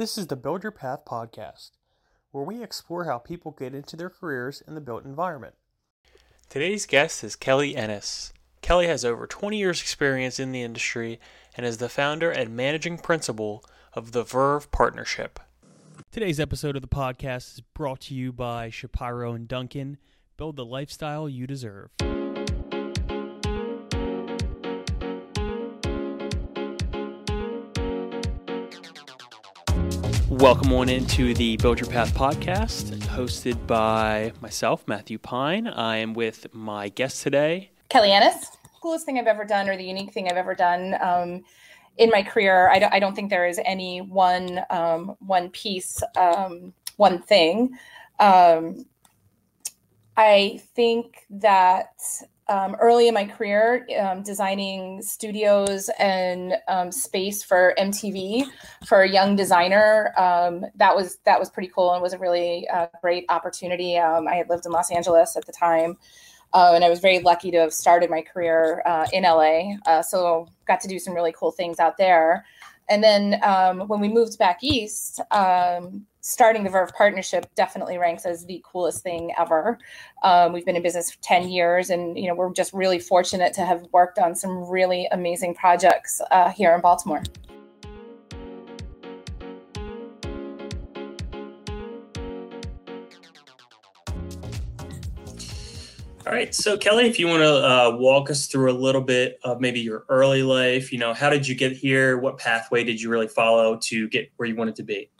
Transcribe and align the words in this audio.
This 0.00 0.16
is 0.16 0.28
the 0.28 0.34
Build 0.34 0.62
Your 0.62 0.72
Path 0.72 1.04
podcast, 1.04 1.72
where 2.30 2.42
we 2.42 2.62
explore 2.62 3.04
how 3.04 3.18
people 3.18 3.50
get 3.50 3.74
into 3.74 3.96
their 3.96 4.08
careers 4.08 4.62
in 4.66 4.74
the 4.74 4.80
built 4.80 5.04
environment. 5.04 5.56
Today's 6.48 6.86
guest 6.86 7.22
is 7.22 7.36
Kelly 7.36 7.76
Ennis. 7.76 8.32
Kelly 8.62 8.86
has 8.86 9.04
over 9.04 9.26
20 9.26 9.58
years' 9.58 9.82
experience 9.82 10.40
in 10.40 10.52
the 10.52 10.62
industry 10.62 11.20
and 11.54 11.66
is 11.66 11.76
the 11.76 11.90
founder 11.90 12.30
and 12.30 12.56
managing 12.56 12.96
principal 12.96 13.62
of 13.92 14.12
the 14.12 14.24
Verve 14.24 14.72
Partnership. 14.72 15.38
Today's 16.10 16.40
episode 16.40 16.76
of 16.76 16.82
the 16.82 16.88
podcast 16.88 17.56
is 17.56 17.60
brought 17.60 18.00
to 18.00 18.14
you 18.14 18.32
by 18.32 18.70
Shapiro 18.70 19.34
and 19.34 19.46
Duncan. 19.46 19.98
Build 20.38 20.56
the 20.56 20.64
lifestyle 20.64 21.28
you 21.28 21.46
deserve. 21.46 21.90
Welcome 30.40 30.72
on 30.72 30.88
into 30.88 31.34
the 31.34 31.58
Build 31.58 31.80
Your 31.80 31.90
Path 31.90 32.14
podcast, 32.14 32.96
hosted 33.00 33.66
by 33.66 34.32
myself, 34.40 34.88
Matthew 34.88 35.18
Pine. 35.18 35.66
I 35.66 35.98
am 35.98 36.14
with 36.14 36.46
my 36.54 36.88
guest 36.88 37.22
today, 37.22 37.72
Kelly 37.90 38.10
Annis. 38.10 38.46
Coolest 38.80 39.04
thing 39.04 39.18
I've 39.18 39.26
ever 39.26 39.44
done, 39.44 39.68
or 39.68 39.76
the 39.76 39.84
unique 39.84 40.14
thing 40.14 40.28
I've 40.30 40.38
ever 40.38 40.54
done 40.54 40.96
um, 41.02 41.42
in 41.98 42.08
my 42.08 42.22
career. 42.22 42.70
I 42.70 42.78
don't, 42.78 42.90
I 42.94 43.00
don't 43.00 43.14
think 43.14 43.28
there 43.28 43.46
is 43.46 43.60
any 43.66 44.00
one 44.00 44.62
um, 44.70 45.14
one 45.18 45.50
piece, 45.50 46.02
um, 46.16 46.72
one 46.96 47.20
thing. 47.20 47.76
Um, 48.18 48.86
I 50.16 50.62
think 50.74 51.18
that 51.28 51.90
um, 52.50 52.76
early 52.80 53.06
in 53.06 53.14
my 53.14 53.24
career, 53.24 53.86
um, 53.98 54.22
designing 54.22 55.00
studios 55.02 55.88
and 56.00 56.54
um, 56.66 56.90
space 56.90 57.44
for 57.44 57.74
MTV 57.78 58.44
for 58.86 59.02
a 59.02 59.08
young 59.08 59.36
designer. 59.36 60.12
Um, 60.18 60.66
that 60.74 60.94
was 60.94 61.18
that 61.24 61.38
was 61.38 61.48
pretty 61.48 61.70
cool 61.74 61.92
and 61.94 62.02
was 62.02 62.12
a 62.12 62.18
really 62.18 62.68
uh, 62.68 62.88
great 63.00 63.24
opportunity. 63.28 63.96
Um, 63.96 64.26
I 64.26 64.34
had 64.34 64.48
lived 64.48 64.66
in 64.66 64.72
Los 64.72 64.90
Angeles 64.90 65.36
at 65.36 65.46
the 65.46 65.52
time, 65.52 65.96
uh, 66.52 66.72
and 66.74 66.84
I 66.84 66.90
was 66.90 66.98
very 66.98 67.20
lucky 67.20 67.52
to 67.52 67.58
have 67.58 67.72
started 67.72 68.10
my 68.10 68.20
career 68.20 68.82
uh, 68.84 69.06
in 69.12 69.22
LA. 69.22 69.76
Uh, 69.86 70.02
so 70.02 70.48
got 70.66 70.80
to 70.80 70.88
do 70.88 70.98
some 70.98 71.14
really 71.14 71.32
cool 71.32 71.52
things 71.52 71.78
out 71.78 71.96
there. 71.98 72.44
And 72.88 73.04
then 73.04 73.38
um, 73.44 73.86
when 73.86 74.00
we 74.00 74.08
moved 74.08 74.36
back 74.36 74.58
east, 74.62 75.20
starting 76.20 76.64
the 76.64 76.70
Verve 76.70 76.92
partnership 76.94 77.46
definitely 77.54 77.98
ranks 77.98 78.26
as 78.26 78.44
the 78.44 78.62
coolest 78.64 79.02
thing 79.02 79.32
ever. 79.38 79.78
Um, 80.22 80.52
we've 80.52 80.66
been 80.66 80.76
in 80.76 80.82
business 80.82 81.10
for 81.10 81.22
10 81.22 81.48
years 81.48 81.90
and, 81.90 82.18
you 82.18 82.28
know, 82.28 82.34
we're 82.34 82.52
just 82.52 82.72
really 82.72 82.98
fortunate 82.98 83.52
to 83.54 83.64
have 83.64 83.86
worked 83.92 84.18
on 84.18 84.34
some 84.34 84.68
really 84.68 85.08
amazing 85.12 85.54
projects 85.54 86.20
uh, 86.30 86.50
here 86.50 86.74
in 86.74 86.80
Baltimore. 86.80 87.22
All 96.26 96.36
right. 96.36 96.54
So, 96.54 96.76
Kelly, 96.76 97.08
if 97.08 97.18
you 97.18 97.26
want 97.26 97.42
to 97.42 97.48
uh, 97.48 97.96
walk 97.96 98.30
us 98.30 98.46
through 98.46 98.70
a 98.70 98.76
little 98.76 99.00
bit 99.00 99.40
of 99.42 99.60
maybe 99.60 99.80
your 99.80 100.04
early 100.08 100.44
life, 100.44 100.92
you 100.92 100.98
know, 100.98 101.12
how 101.12 101.28
did 101.28 101.48
you 101.48 101.56
get 101.56 101.72
here? 101.72 102.18
What 102.18 102.38
pathway 102.38 102.84
did 102.84 103.00
you 103.00 103.08
really 103.08 103.26
follow 103.26 103.76
to 103.84 104.08
get 104.10 104.30
where 104.36 104.48
you 104.48 104.54
wanted 104.54 104.76
to 104.76 104.84
be? 104.84 105.10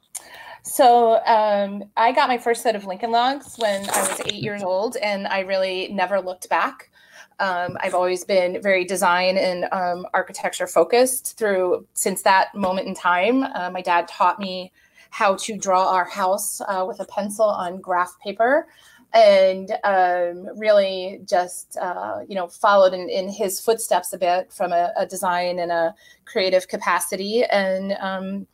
So 0.62 1.20
um, 1.24 1.84
I 1.96 2.12
got 2.12 2.28
my 2.28 2.38
first 2.38 2.62
set 2.62 2.76
of 2.76 2.84
Lincoln 2.84 3.10
Logs 3.10 3.56
when 3.56 3.88
I 3.88 4.00
was 4.02 4.20
eight 4.26 4.42
years 4.42 4.62
old, 4.62 4.96
and 4.96 5.26
I 5.26 5.40
really 5.40 5.88
never 5.88 6.20
looked 6.20 6.48
back. 6.48 6.90
Um, 7.38 7.78
I've 7.80 7.94
always 7.94 8.24
been 8.24 8.60
very 8.60 8.84
design 8.84 9.38
and 9.38 9.64
um, 9.72 10.06
architecture 10.12 10.66
focused 10.66 11.38
through 11.38 11.86
since 11.94 12.22
that 12.22 12.54
moment 12.54 12.86
in 12.86 12.94
time. 12.94 13.44
Uh, 13.44 13.70
my 13.70 13.80
dad 13.80 14.08
taught 14.08 14.38
me 14.38 14.72
how 15.08 15.36
to 15.36 15.56
draw 15.56 15.90
our 15.90 16.04
house 16.04 16.60
uh, 16.60 16.84
with 16.86 17.00
a 17.00 17.06
pencil 17.06 17.46
on 17.46 17.80
graph 17.80 18.14
paper 18.22 18.68
and 19.12 19.72
um, 19.82 20.46
really 20.56 21.20
just 21.24 21.76
uh, 21.78 22.20
you 22.28 22.36
know 22.36 22.46
followed 22.46 22.92
in, 22.94 23.08
in, 23.08 23.28
his 23.28 23.58
footsteps 23.58 24.12
a 24.12 24.18
bit 24.18 24.52
from 24.52 24.72
a, 24.72 24.92
a 24.96 25.04
design 25.04 25.58
and 25.58 25.72
a 25.72 25.92
creative 26.26 26.68
capacity 26.68 27.42
and 27.44 27.92
um, 28.00 28.46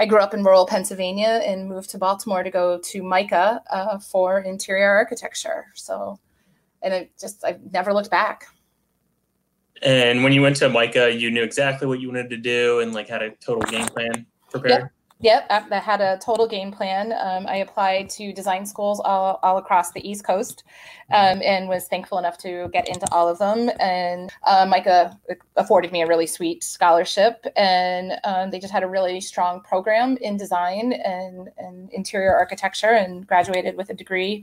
I 0.00 0.06
grew 0.06 0.18
up 0.18 0.32
in 0.32 0.42
rural 0.42 0.64
Pennsylvania 0.64 1.42
and 1.44 1.68
moved 1.68 1.90
to 1.90 1.98
Baltimore 1.98 2.42
to 2.42 2.50
go 2.50 2.78
to 2.78 3.02
MICA 3.02 3.62
uh, 3.70 3.98
for 3.98 4.40
interior 4.40 4.88
architecture. 4.88 5.66
So, 5.74 6.18
and 6.82 6.94
I 6.94 7.10
just 7.20 7.44
I've 7.44 7.60
never 7.70 7.92
looked 7.92 8.10
back. 8.10 8.46
And 9.82 10.24
when 10.24 10.32
you 10.32 10.40
went 10.40 10.56
to 10.56 10.70
MICA, 10.70 11.12
you 11.14 11.30
knew 11.30 11.42
exactly 11.42 11.86
what 11.86 12.00
you 12.00 12.08
wanted 12.08 12.30
to 12.30 12.38
do 12.38 12.80
and 12.80 12.94
like 12.94 13.08
had 13.08 13.20
a 13.20 13.32
total 13.32 13.60
game 13.70 13.86
plan 13.88 14.24
prepared. 14.50 14.82
Yep. 14.82 14.92
Yep, 15.22 15.48
I 15.50 15.78
had 15.78 16.00
a 16.00 16.18
total 16.18 16.48
game 16.48 16.72
plan. 16.72 17.12
Um, 17.12 17.46
I 17.46 17.56
applied 17.56 18.08
to 18.10 18.32
design 18.32 18.64
schools 18.64 19.00
all, 19.00 19.38
all 19.42 19.58
across 19.58 19.92
the 19.92 20.08
East 20.08 20.24
Coast 20.24 20.64
um, 21.12 21.42
and 21.44 21.68
was 21.68 21.88
thankful 21.88 22.18
enough 22.18 22.38
to 22.38 22.70
get 22.72 22.88
into 22.88 23.06
all 23.12 23.28
of 23.28 23.38
them. 23.38 23.70
And 23.78 24.32
uh, 24.44 24.64
MICA 24.64 25.18
afforded 25.56 25.92
me 25.92 26.00
a 26.00 26.06
really 26.06 26.26
sweet 26.26 26.64
scholarship. 26.64 27.44
And 27.54 28.12
um, 28.24 28.50
they 28.50 28.58
just 28.58 28.72
had 28.72 28.82
a 28.82 28.88
really 28.88 29.20
strong 29.20 29.60
program 29.60 30.16
in 30.22 30.38
design 30.38 30.94
and, 30.94 31.50
and 31.58 31.92
interior 31.92 32.34
architecture 32.34 32.92
and 32.92 33.26
graduated 33.26 33.76
with 33.76 33.90
a 33.90 33.94
degree 33.94 34.42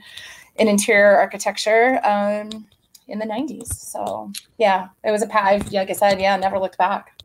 in 0.58 0.68
interior 0.68 1.18
architecture 1.18 2.00
um, 2.06 2.68
in 3.08 3.18
the 3.18 3.26
90s. 3.26 3.74
So, 3.74 4.32
yeah, 4.60 4.90
it 5.04 5.10
was 5.10 5.24
a 5.24 5.28
path. 5.28 5.72
Like 5.72 5.90
I 5.90 5.94
said, 5.94 6.22
yeah, 6.22 6.36
never 6.38 6.60
looked 6.60 6.78
back. 6.78 7.17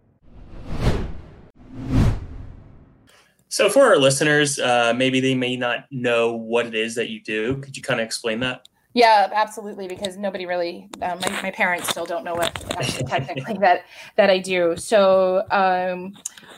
So, 3.53 3.69
for 3.69 3.83
our 3.83 3.99
listeners, 3.99 4.59
uh, 4.59 4.95
maybe 4.97 5.21
they 5.21 5.35
may 5.35 5.57
not 5.57 5.85
know 5.91 6.33
what 6.33 6.65
it 6.65 6.75
is 6.75 6.95
that 6.95 7.11
you 7.11 7.21
do. 7.21 7.59
Could 7.59 7.77
you 7.77 7.83
kind 7.83 8.01
of 8.01 8.07
explain 8.07 8.41
that? 8.41 8.67
Yeah, 8.95 9.29
absolutely. 9.31 9.89
Because 9.89 10.17
nobody 10.17 10.47
really, 10.47 10.89
um, 11.03 11.21
my, 11.21 11.43
my 11.43 11.51
parents 11.51 11.91
still 11.91 12.07
don't 12.07 12.25
know 12.25 12.35
what 12.35 12.55
technically 13.07 13.59
that 13.59 13.85
that 14.17 14.31
I 14.31 14.39
do. 14.39 14.75
So, 14.79 15.45
um, 15.51 16.15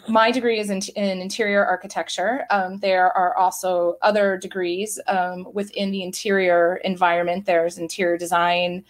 my 0.07 0.31
degree 0.31 0.61
is 0.61 0.71
in, 0.71 0.83
in 0.95 1.21
interior 1.21 1.65
architecture. 1.65 2.47
Um, 2.51 2.79
there 2.79 3.11
are 3.17 3.37
also 3.37 3.97
other 4.01 4.39
degrees 4.39 5.01
um, 5.09 5.49
within 5.53 5.91
the 5.91 6.05
interior 6.05 6.77
environment. 6.85 7.45
There's 7.45 7.77
interior 7.77 8.17
design. 8.17 8.85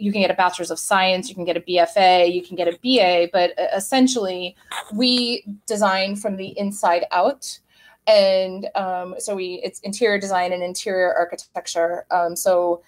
You 0.00 0.12
can 0.12 0.20
get 0.22 0.30
a 0.30 0.34
bachelor's 0.34 0.70
of 0.70 0.78
science. 0.78 1.28
You 1.28 1.34
can 1.34 1.44
get 1.44 1.56
a 1.56 1.60
BFA. 1.60 2.32
You 2.32 2.42
can 2.42 2.56
get 2.56 2.68
a 2.68 2.78
BA. 2.82 3.28
But 3.32 3.58
uh, 3.58 3.76
essentially, 3.76 4.56
we 4.92 5.44
design 5.66 6.16
from 6.16 6.36
the 6.36 6.58
inside 6.58 7.04
out 7.12 7.58
and 8.06 8.68
um, 8.74 9.14
so 9.18 9.36
we 9.36 9.60
it's 9.62 9.78
interior 9.80 10.18
design 10.18 10.54
and 10.54 10.62
interior 10.62 11.14
architecture 11.14 12.06
um, 12.10 12.34
so 12.34 12.82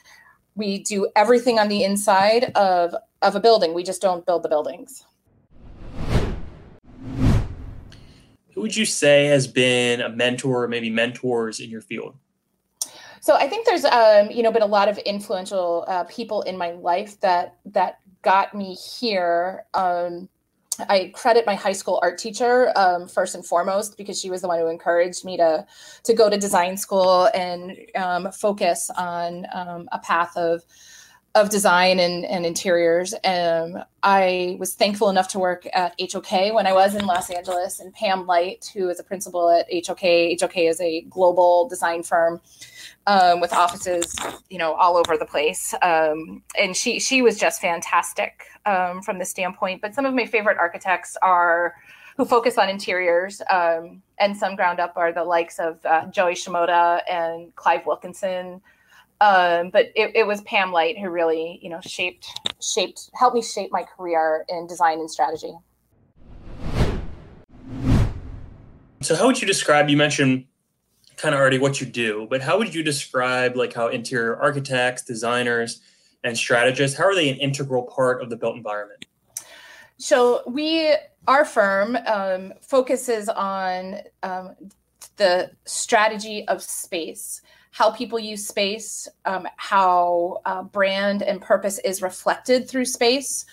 we 0.55 0.79
do 0.79 1.07
everything 1.15 1.59
on 1.59 1.69
the 1.69 1.85
inside 1.85 2.45
of 2.55 2.95
of 3.21 3.37
a 3.37 3.41
building 3.41 3.75
we 3.75 3.83
just 3.83 4.01
don't 4.01 4.25
build 4.25 4.43
the 4.43 4.49
buildings 4.49 5.05
who 8.55 8.61
would 8.61 8.77
you 8.77 8.85
say 8.85 9.27
has 9.27 9.47
been 9.47 10.01
a 10.01 10.09
mentor 10.09 10.65
or 10.65 10.69
maybe 10.69 10.91
mentors 10.91 11.61
in 11.61 11.71
your 11.71 11.81
field? 11.81 12.15
So 13.23 13.37
I 13.37 13.47
think 13.47 13.67
there's 13.67 13.85
um, 13.85 14.33
you 14.33 14.43
know 14.43 14.51
been 14.51 14.63
a 14.63 14.67
lot 14.67 14.89
of 14.89 14.99
influential 14.99 15.85
uh, 15.87 16.03
people 16.05 16.43
in 16.43 16.59
my 16.59 16.73
life 16.73 17.21
that 17.21 17.55
that 17.67 18.01
got 18.23 18.53
me 18.53 18.75
here. 18.75 19.65
Um, 19.75 20.29
I 20.89 21.13
credit 21.15 21.47
my 21.47 21.55
high 21.55 21.73
school 21.73 22.01
art 22.03 22.19
teacher 22.19 22.73
um, 22.77 23.07
first 23.07 23.37
and 23.37 23.47
foremost 23.47 23.97
because 23.97 24.21
she 24.21 24.29
was 24.29 24.43
the 24.43 24.49
one 24.49 24.59
who 24.59 24.67
encouraged 24.67 25.25
me 25.25 25.37
to 25.37 25.65
to 26.03 26.15
go 26.15 26.29
to 26.29 26.37
design 26.37 26.77
school 26.77 27.29
and 27.33 27.79
um, 27.95 28.33
focus 28.33 28.91
on 28.97 29.47
um, 29.55 29.89
a 29.93 30.01
path 30.01 30.37
of 30.37 30.65
of 31.37 31.49
design 31.49 32.01
and, 32.01 32.25
and 32.25 32.45
interiors. 32.45 33.15
Um, 33.25 33.85
I 34.03 34.57
was 34.59 34.75
thankful 34.75 35.09
enough 35.09 35.29
to 35.29 35.39
work 35.39 35.67
at 35.73 35.95
HOK 35.99 36.53
when 36.53 36.67
I 36.67 36.73
was 36.73 36.97
in 36.97 37.07
Los 37.07 37.31
Angeles, 37.31 37.79
and 37.79 37.93
Pam 37.95 38.27
Light, 38.27 38.71
who 38.75 38.89
is 38.89 38.99
a 38.99 39.05
principal 39.05 39.49
at 39.49 39.67
HOK. 39.73 40.03
HOK 40.41 40.57
is 40.57 40.81
a 40.81 41.03
global 41.03 41.69
design 41.69 42.03
firm 42.03 42.41
um, 43.07 43.41
with 43.41 43.53
offices, 43.53 44.15
you 44.49 44.59
know, 44.59 44.75
all 44.75 44.97
over 44.97 45.17
the 45.17 45.27
place. 45.27 45.75
Um, 45.83 46.43
and 46.59 46.77
she 46.77 47.01
she 47.01 47.23
was 47.23 47.39
just 47.39 47.61
fantastic 47.61 48.45
um, 48.67 49.03
from 49.03 49.19
the 49.19 49.25
standpoint. 49.25 49.81
But 49.81 49.95
some 49.95 50.07
of 50.07 50.15
my 50.15 50.27
favorite 50.27 50.59
architects 50.59 51.17
are 51.23 51.75
who 52.17 52.25
focus 52.25 52.59
on 52.59 52.69
interiors 52.69 53.41
um, 53.51 54.03
and 54.19 54.37
some 54.37 54.55
ground 54.55 54.81
up 54.81 54.93
are 54.97 55.13
the 55.13 55.25
likes 55.25 55.59
of 55.59 55.85
uh, 55.87 56.07
Joey 56.07 56.35
Shimoda 56.35 57.01
and 57.11 57.55
Clive 57.57 57.87
Wilkinson. 57.87 58.61
Um, 59.21 59.71
but 59.71 59.87
it, 59.95 60.11
it, 60.17 60.27
was 60.27 60.41
Pam 60.43 60.73
Light 60.73 60.99
who 60.99 61.09
really, 61.09 61.61
you 61.63 61.71
know, 61.71 61.81
shaped 61.81 62.27
shaped 62.61 63.09
helped 63.15 63.37
me 63.37 63.43
shape 63.43 63.71
my 63.71 63.85
career 63.85 64.45
in 64.49 64.67
design 64.67 64.99
and 64.99 65.09
strategy. 65.09 65.53
So, 69.01 69.15
how 69.15 69.27
would 69.27 69.41
you 69.41 69.47
describe? 69.47 69.89
You 69.89 69.97
mentioned 69.97 70.47
kind 71.23 71.37
of 71.37 71.41
already 71.41 71.59
what 71.59 71.81
you 71.81 71.87
do, 71.87 72.27
but 72.29 72.43
how 72.43 72.59
would 72.59 72.75
you 72.75 72.83
describe 72.83 73.57
like 73.57 73.73
how 73.73 73.87
interior 73.87 74.37
architects, 74.43 75.03
designers, 75.03 75.81
and 76.25 76.37
strategists 76.37 76.99
how 76.99 77.05
are 77.05 77.15
they 77.15 77.29
an 77.29 77.37
integral 77.37 77.85
part 77.85 78.21
of 78.21 78.29
the 78.29 78.37
built 78.37 78.57
environment? 78.57 79.07
So 79.99 80.43
we, 80.49 80.95
our 81.29 81.45
firm, 81.45 81.97
um, 82.07 82.53
focuses 82.61 83.29
on 83.29 84.01
um, 84.25 84.57
the 85.17 85.53
strategy 85.65 86.47
of 86.49 86.61
space 86.61 87.41
how 87.73 87.91
people 87.91 88.19
use 88.19 88.47
space, 88.47 89.09
um, 89.25 89.49
how 89.57 90.43
uh, 90.45 90.63
brand 90.63 91.23
and 91.23 91.41
purpose 91.41 91.79
is 91.79 92.03
reflected 92.03 92.69
through 92.69 92.85
space. 92.85 93.47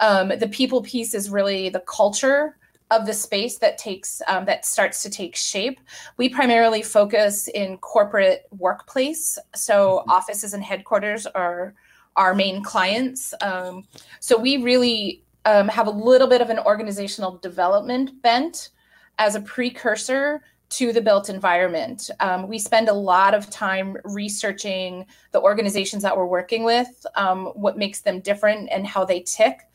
Um, 0.00 0.32
the 0.38 0.48
people 0.48 0.80
piece 0.82 1.12
is 1.12 1.28
really 1.28 1.68
the 1.68 1.80
culture 1.80 2.56
of 2.90 3.06
the 3.06 3.12
space 3.12 3.58
that 3.58 3.78
takes 3.78 4.22
um, 4.28 4.44
that 4.44 4.64
starts 4.64 5.02
to 5.02 5.10
take 5.10 5.34
shape. 5.34 5.80
We 6.16 6.28
primarily 6.28 6.82
focus 6.82 7.48
in 7.48 7.78
corporate 7.78 8.46
workplace, 8.56 9.38
so 9.54 9.98
mm-hmm. 9.98 10.10
offices 10.10 10.54
and 10.54 10.62
headquarters 10.62 11.26
are 11.26 11.74
our 12.16 12.34
main 12.34 12.62
clients. 12.62 13.34
Um, 13.40 13.84
so 14.20 14.38
we 14.38 14.56
really 14.58 15.22
um, 15.44 15.68
have 15.68 15.86
a 15.86 15.90
little 15.90 16.28
bit 16.28 16.40
of 16.40 16.50
an 16.50 16.58
organizational 16.60 17.38
development 17.38 18.22
bent 18.22 18.70
as 19.18 19.34
a 19.34 19.40
precursor 19.40 20.42
to 20.68 20.92
the 20.92 21.00
built 21.00 21.28
environment. 21.28 22.10
Um, 22.20 22.48
we 22.48 22.58
spend 22.58 22.88
a 22.88 22.92
lot 22.92 23.34
of 23.34 23.48
time 23.50 23.96
researching 24.04 25.06
the 25.30 25.40
organizations 25.40 26.02
that 26.02 26.16
we're 26.16 26.26
working 26.26 26.64
with, 26.64 27.06
um, 27.14 27.46
what 27.54 27.78
makes 27.78 28.00
them 28.00 28.20
different, 28.20 28.68
and 28.72 28.86
how 28.86 29.04
they 29.04 29.20
tick 29.20 29.65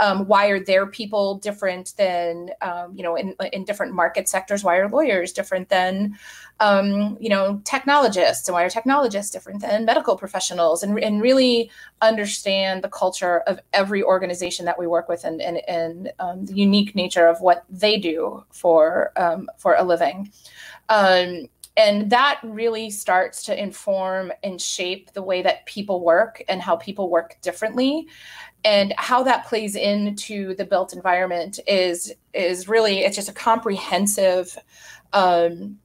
um, 0.00 0.26
why 0.26 0.46
are 0.48 0.62
their 0.62 0.86
people 0.86 1.36
different 1.36 1.94
than 1.96 2.50
um, 2.62 2.94
you 2.96 3.02
know 3.02 3.16
in, 3.16 3.34
in 3.52 3.64
different 3.64 3.92
market 3.92 4.28
sectors? 4.28 4.64
Why 4.64 4.76
are 4.76 4.88
lawyers 4.88 5.32
different 5.32 5.68
than 5.68 6.16
um, 6.60 7.16
you 7.20 7.28
know 7.28 7.60
technologists? 7.64 8.48
And 8.48 8.54
why 8.54 8.64
are 8.64 8.70
technologists 8.70 9.30
different 9.30 9.60
than 9.60 9.84
medical 9.84 10.16
professionals? 10.16 10.82
And, 10.82 10.98
and 10.98 11.22
really 11.22 11.70
understand 12.02 12.82
the 12.82 12.88
culture 12.88 13.40
of 13.40 13.60
every 13.72 14.02
organization 14.02 14.64
that 14.66 14.78
we 14.78 14.86
work 14.86 15.08
with 15.08 15.24
and, 15.24 15.40
and, 15.40 15.60
and 15.68 16.12
um, 16.18 16.44
the 16.44 16.54
unique 16.54 16.94
nature 16.94 17.26
of 17.26 17.40
what 17.40 17.64
they 17.70 17.98
do 17.98 18.44
for 18.50 19.12
um, 19.16 19.48
for 19.58 19.74
a 19.76 19.84
living. 19.84 20.32
Um, 20.88 21.48
and 21.76 22.10
that 22.10 22.38
really 22.44 22.88
starts 22.88 23.42
to 23.44 23.60
inform 23.60 24.32
and 24.44 24.60
shape 24.60 25.12
the 25.12 25.22
way 25.22 25.42
that 25.42 25.66
people 25.66 26.04
work 26.04 26.42
and 26.48 26.62
how 26.62 26.76
people 26.76 27.10
work 27.10 27.36
differently 27.42 28.06
and 28.64 28.94
how 28.96 29.22
that 29.22 29.46
plays 29.46 29.76
into 29.76 30.54
the 30.54 30.64
built 30.64 30.92
environment 30.94 31.60
is 31.66 32.12
is 32.32 32.68
really 32.68 33.00
it's 33.00 33.16
just 33.16 33.28
a 33.28 33.32
comprehensive 33.32 34.56
um, 35.12 35.78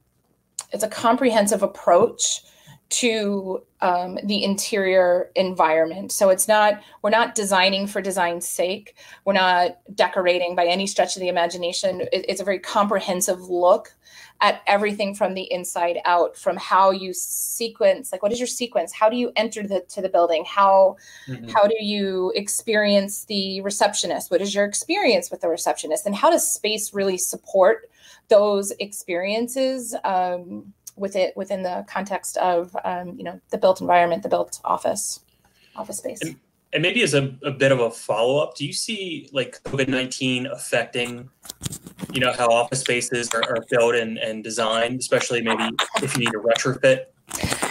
it's 0.72 0.82
a 0.82 0.88
comprehensive 0.88 1.62
approach 1.62 2.42
to 2.90 3.62
um, 3.80 4.18
the 4.24 4.42
interior 4.44 5.30
environment. 5.36 6.12
So 6.12 6.28
it's 6.28 6.48
not, 6.48 6.82
we're 7.02 7.10
not 7.10 7.34
designing 7.34 7.86
for 7.86 8.02
design's 8.02 8.48
sake. 8.48 8.96
We're 9.24 9.32
not 9.32 9.78
decorating 9.94 10.54
by 10.56 10.66
any 10.66 10.86
stretch 10.86 11.16
of 11.16 11.20
the 11.20 11.28
imagination. 11.28 12.02
It, 12.12 12.26
it's 12.28 12.40
a 12.40 12.44
very 12.44 12.58
comprehensive 12.58 13.40
look 13.42 13.94
at 14.40 14.62
everything 14.66 15.14
from 15.14 15.34
the 15.34 15.50
inside 15.52 15.98
out, 16.04 16.36
from 16.36 16.56
how 16.56 16.90
you 16.90 17.12
sequence, 17.14 18.10
like 18.10 18.22
what 18.22 18.32
is 18.32 18.40
your 18.40 18.46
sequence? 18.46 18.92
How 18.92 19.08
do 19.08 19.16
you 19.16 19.30
enter 19.36 19.62
the, 19.66 19.82
to 19.90 20.00
the 20.00 20.08
building? 20.08 20.44
How, 20.46 20.96
mm-hmm. 21.28 21.48
how 21.48 21.66
do 21.66 21.76
you 21.78 22.32
experience 22.34 23.24
the 23.26 23.60
receptionist? 23.60 24.30
What 24.30 24.40
is 24.40 24.54
your 24.54 24.64
experience 24.64 25.30
with 25.30 25.42
the 25.42 25.48
receptionist? 25.48 26.06
And 26.06 26.14
how 26.14 26.30
does 26.30 26.50
space 26.50 26.92
really 26.92 27.18
support 27.18 27.90
those 28.28 28.72
experiences? 28.80 29.94
Um, 30.04 30.72
with 30.96 31.16
it 31.16 31.36
within 31.36 31.62
the 31.62 31.84
context 31.88 32.36
of 32.38 32.76
um, 32.84 33.14
you 33.16 33.24
know 33.24 33.40
the 33.50 33.58
built 33.58 33.80
environment, 33.80 34.22
the 34.22 34.28
built 34.28 34.60
office, 34.64 35.20
office 35.76 35.98
space. 35.98 36.20
And, 36.22 36.36
and 36.72 36.82
maybe 36.82 37.02
as 37.02 37.14
a, 37.14 37.34
a 37.42 37.50
bit 37.50 37.72
of 37.72 37.80
a 37.80 37.90
follow 37.90 38.38
up, 38.38 38.56
do 38.56 38.64
you 38.66 38.72
see 38.72 39.28
like 39.32 39.62
COVID 39.64 39.88
nineteen 39.88 40.46
affecting 40.46 41.28
you 42.12 42.20
know 42.20 42.32
how 42.32 42.48
office 42.48 42.80
spaces 42.80 43.30
are, 43.34 43.42
are 43.42 43.64
built 43.70 43.94
and, 43.94 44.18
and 44.18 44.44
designed, 44.44 45.00
especially 45.00 45.42
maybe 45.42 45.68
if 46.02 46.16
you 46.16 46.20
need 46.20 46.34
a 46.34 46.38
retrofit? 46.38 47.06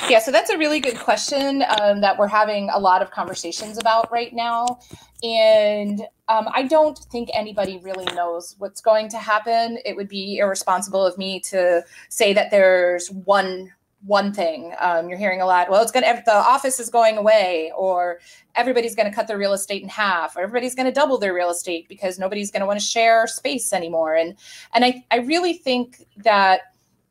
Yeah, 0.09 0.17
so 0.17 0.31
that's 0.31 0.49
a 0.49 0.57
really 0.57 0.79
good 0.79 0.97
question 0.97 1.63
um, 1.79 2.01
that 2.01 2.17
we're 2.17 2.27
having 2.27 2.71
a 2.71 2.79
lot 2.79 3.03
of 3.03 3.11
conversations 3.11 3.77
about 3.77 4.11
right 4.11 4.33
now. 4.33 4.79
And 5.21 6.01
um, 6.27 6.47
I 6.51 6.63
don't 6.63 6.97
think 6.97 7.29
anybody 7.31 7.77
really 7.83 8.05
knows 8.15 8.55
what's 8.57 8.81
going 8.81 9.09
to 9.09 9.19
happen. 9.19 9.77
It 9.85 9.95
would 9.95 10.09
be 10.09 10.39
irresponsible 10.39 11.05
of 11.05 11.15
me 11.19 11.39
to 11.41 11.83
say 12.09 12.33
that 12.33 12.49
there's 12.49 13.11
one 13.11 13.71
one 14.01 14.33
thing. 14.33 14.73
Um, 14.79 15.09
you're 15.09 15.17
hearing 15.17 15.41
a 15.41 15.45
lot. 15.45 15.69
Well, 15.69 15.81
it's 15.83 15.91
going 15.91 16.05
to 16.05 16.23
the 16.25 16.33
office 16.33 16.79
is 16.79 16.89
going 16.89 17.17
away, 17.17 17.71
or 17.77 18.19
everybody's 18.55 18.95
going 18.95 19.09
to 19.09 19.15
cut 19.15 19.27
their 19.27 19.37
real 19.37 19.53
estate 19.53 19.83
in 19.83 19.89
half, 19.89 20.35
or 20.35 20.41
everybody's 20.41 20.73
going 20.73 20.85
to 20.85 20.91
double 20.91 21.19
their 21.19 21.33
real 21.35 21.49
estate 21.49 21.87
because 21.87 22.17
nobody's 22.17 22.49
going 22.49 22.61
to 22.61 22.65
want 22.65 22.79
to 22.79 22.85
share 22.85 23.27
space 23.27 23.73
anymore. 23.73 24.15
And 24.15 24.35
and 24.73 24.85
I 24.85 25.03
I 25.11 25.17
really 25.17 25.53
think 25.53 26.07
that 26.17 26.61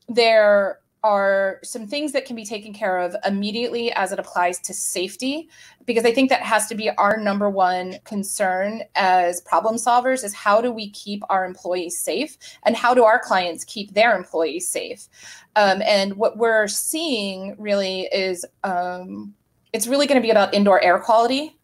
there 0.09 0.79
are 1.05 1.61
some 1.63 1.87
things 1.87 2.13
that 2.13 2.25
can 2.25 2.37
be 2.37 2.45
taken 2.45 2.73
care 2.73 2.99
of 2.99 3.15
immediately 3.25 3.93
as 3.93 4.13
it 4.13 4.19
applies 4.19 4.59
to 4.61 4.75
safety 4.75 5.49
because 5.87 6.05
i 6.05 6.13
think 6.13 6.29
that 6.29 6.43
has 6.43 6.67
to 6.67 6.75
be 6.75 6.91
our 6.91 7.17
number 7.17 7.49
one 7.49 7.95
concern 8.05 8.83
as 8.95 9.41
problem 9.43 9.77
solvers 9.77 10.25
is 10.25 10.35
how 10.35 10.61
do 10.61 10.71
we 10.71 10.91
keep 10.91 11.23
our 11.31 11.45
employees 11.45 11.99
safe 11.99 12.37
and 12.65 12.77
how 12.77 12.95
do 12.95 13.05
our 13.05 13.19
clients 13.19 13.65
keep 13.65 13.93
their 13.95 14.17
employees 14.17 14.69
safe? 14.69 15.09
Um, 15.57 15.83
and 15.83 16.15
what 16.15 16.37
we're 16.37 16.69
seeing 16.69 17.55
really 17.59 18.03
is 18.13 18.45
um, 18.65 19.35
it's 19.73 19.87
really 19.87 20.07
going 20.07 20.21
to 20.21 20.25
be 20.27 20.31
about 20.31 20.55
indoor 20.55 20.81
air 20.83 20.99
quality 20.99 21.57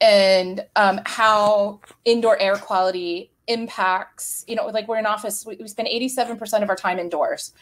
and 0.00 0.64
um, 0.76 1.00
how 1.04 1.80
indoor 2.04 2.40
air 2.40 2.56
quality 2.56 3.30
impacts 3.48 4.44
you 4.46 4.54
know 4.54 4.66
like 4.66 4.86
we're 4.86 4.98
in 4.98 5.06
office 5.06 5.44
we, 5.44 5.56
we 5.56 5.66
spend 5.66 5.88
87% 5.88 6.62
of 6.62 6.68
our 6.68 6.76
time 6.76 6.98
indoors. 6.98 7.52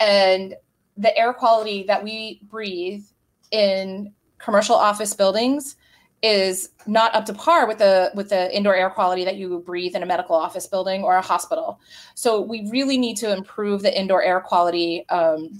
And 0.00 0.54
the 0.96 1.16
air 1.16 1.32
quality 1.32 1.84
that 1.84 2.02
we 2.02 2.40
breathe 2.44 3.04
in 3.50 4.12
commercial 4.38 4.76
office 4.76 5.14
buildings 5.14 5.76
is 6.22 6.70
not 6.86 7.14
up 7.14 7.26
to 7.26 7.34
par 7.34 7.66
with 7.68 7.78
the 7.78 8.10
with 8.14 8.30
the 8.30 8.54
indoor 8.56 8.74
air 8.74 8.88
quality 8.88 9.24
that 9.24 9.36
you 9.36 9.58
breathe 9.60 9.94
in 9.94 10.02
a 10.02 10.06
medical 10.06 10.34
office 10.34 10.66
building 10.66 11.02
or 11.02 11.16
a 11.16 11.22
hospital. 11.22 11.78
So 12.14 12.40
we 12.40 12.68
really 12.70 12.96
need 12.96 13.16
to 13.18 13.32
improve 13.32 13.82
the 13.82 13.98
indoor 13.98 14.22
air 14.22 14.40
quality 14.40 15.06
um, 15.10 15.50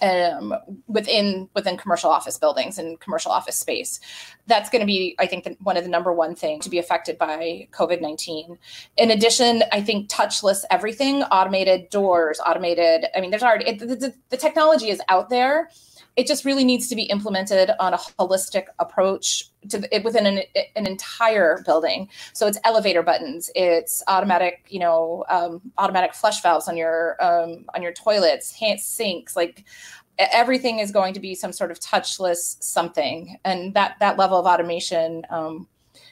um, 0.00 0.54
within 0.86 1.48
within 1.54 1.76
commercial 1.76 2.10
office 2.10 2.38
buildings 2.38 2.78
and 2.78 3.00
commercial 3.00 3.32
office 3.32 3.56
space. 3.56 4.00
That's 4.46 4.70
going 4.70 4.80
to 4.80 4.86
be, 4.86 5.14
I 5.18 5.26
think, 5.26 5.44
the, 5.44 5.56
one 5.60 5.76
of 5.76 5.84
the 5.84 5.90
number 5.90 6.12
one 6.12 6.34
things 6.34 6.64
to 6.64 6.70
be 6.70 6.78
affected 6.78 7.18
by 7.18 7.68
COVID 7.72 8.00
nineteen. 8.00 8.58
In 8.96 9.10
addition, 9.10 9.62
I 9.72 9.82
think 9.82 10.08
touchless 10.08 10.64
everything, 10.70 11.22
automated 11.24 11.90
doors, 11.90 12.40
automated. 12.44 13.06
I 13.14 13.20
mean, 13.20 13.30
there's 13.30 13.42
already 13.42 13.66
it, 13.66 13.78
the, 13.78 14.14
the 14.30 14.36
technology 14.36 14.90
is 14.90 15.00
out 15.08 15.28
there. 15.30 15.70
It 16.18 16.26
just 16.26 16.44
really 16.44 16.64
needs 16.64 16.88
to 16.88 16.96
be 16.96 17.04
implemented 17.04 17.70
on 17.78 17.94
a 17.94 17.98
holistic 18.18 18.64
approach 18.78 19.50
to 19.70 19.76
it 19.94 20.02
within 20.02 20.26
an, 20.26 20.40
an 20.74 20.86
entire 20.86 21.62
building. 21.64 22.08
So 22.32 22.46
it's 22.48 22.58
elevator 22.64 23.04
buttons, 23.04 23.50
it's 23.54 24.02
automatic, 24.08 24.66
you 24.68 24.80
know, 24.80 25.24
um, 25.28 25.60
automatic 25.78 26.14
flush 26.14 26.42
valves 26.42 26.66
on 26.68 26.76
your 26.76 27.16
um, 27.22 27.64
on 27.74 27.82
your 27.82 27.92
toilets, 27.92 28.50
hand 28.50 28.80
sinks, 28.80 29.36
like 29.36 29.64
everything 30.18 30.80
is 30.80 30.90
going 30.90 31.14
to 31.14 31.20
be 31.20 31.34
some 31.36 31.52
sort 31.52 31.70
of 31.70 31.78
touchless 31.78 32.60
something, 32.62 33.38
and 33.44 33.74
that 33.74 33.94
that 34.00 34.18
level 34.18 34.38
of 34.38 34.46
automation 34.46 35.24
um, 35.30 35.68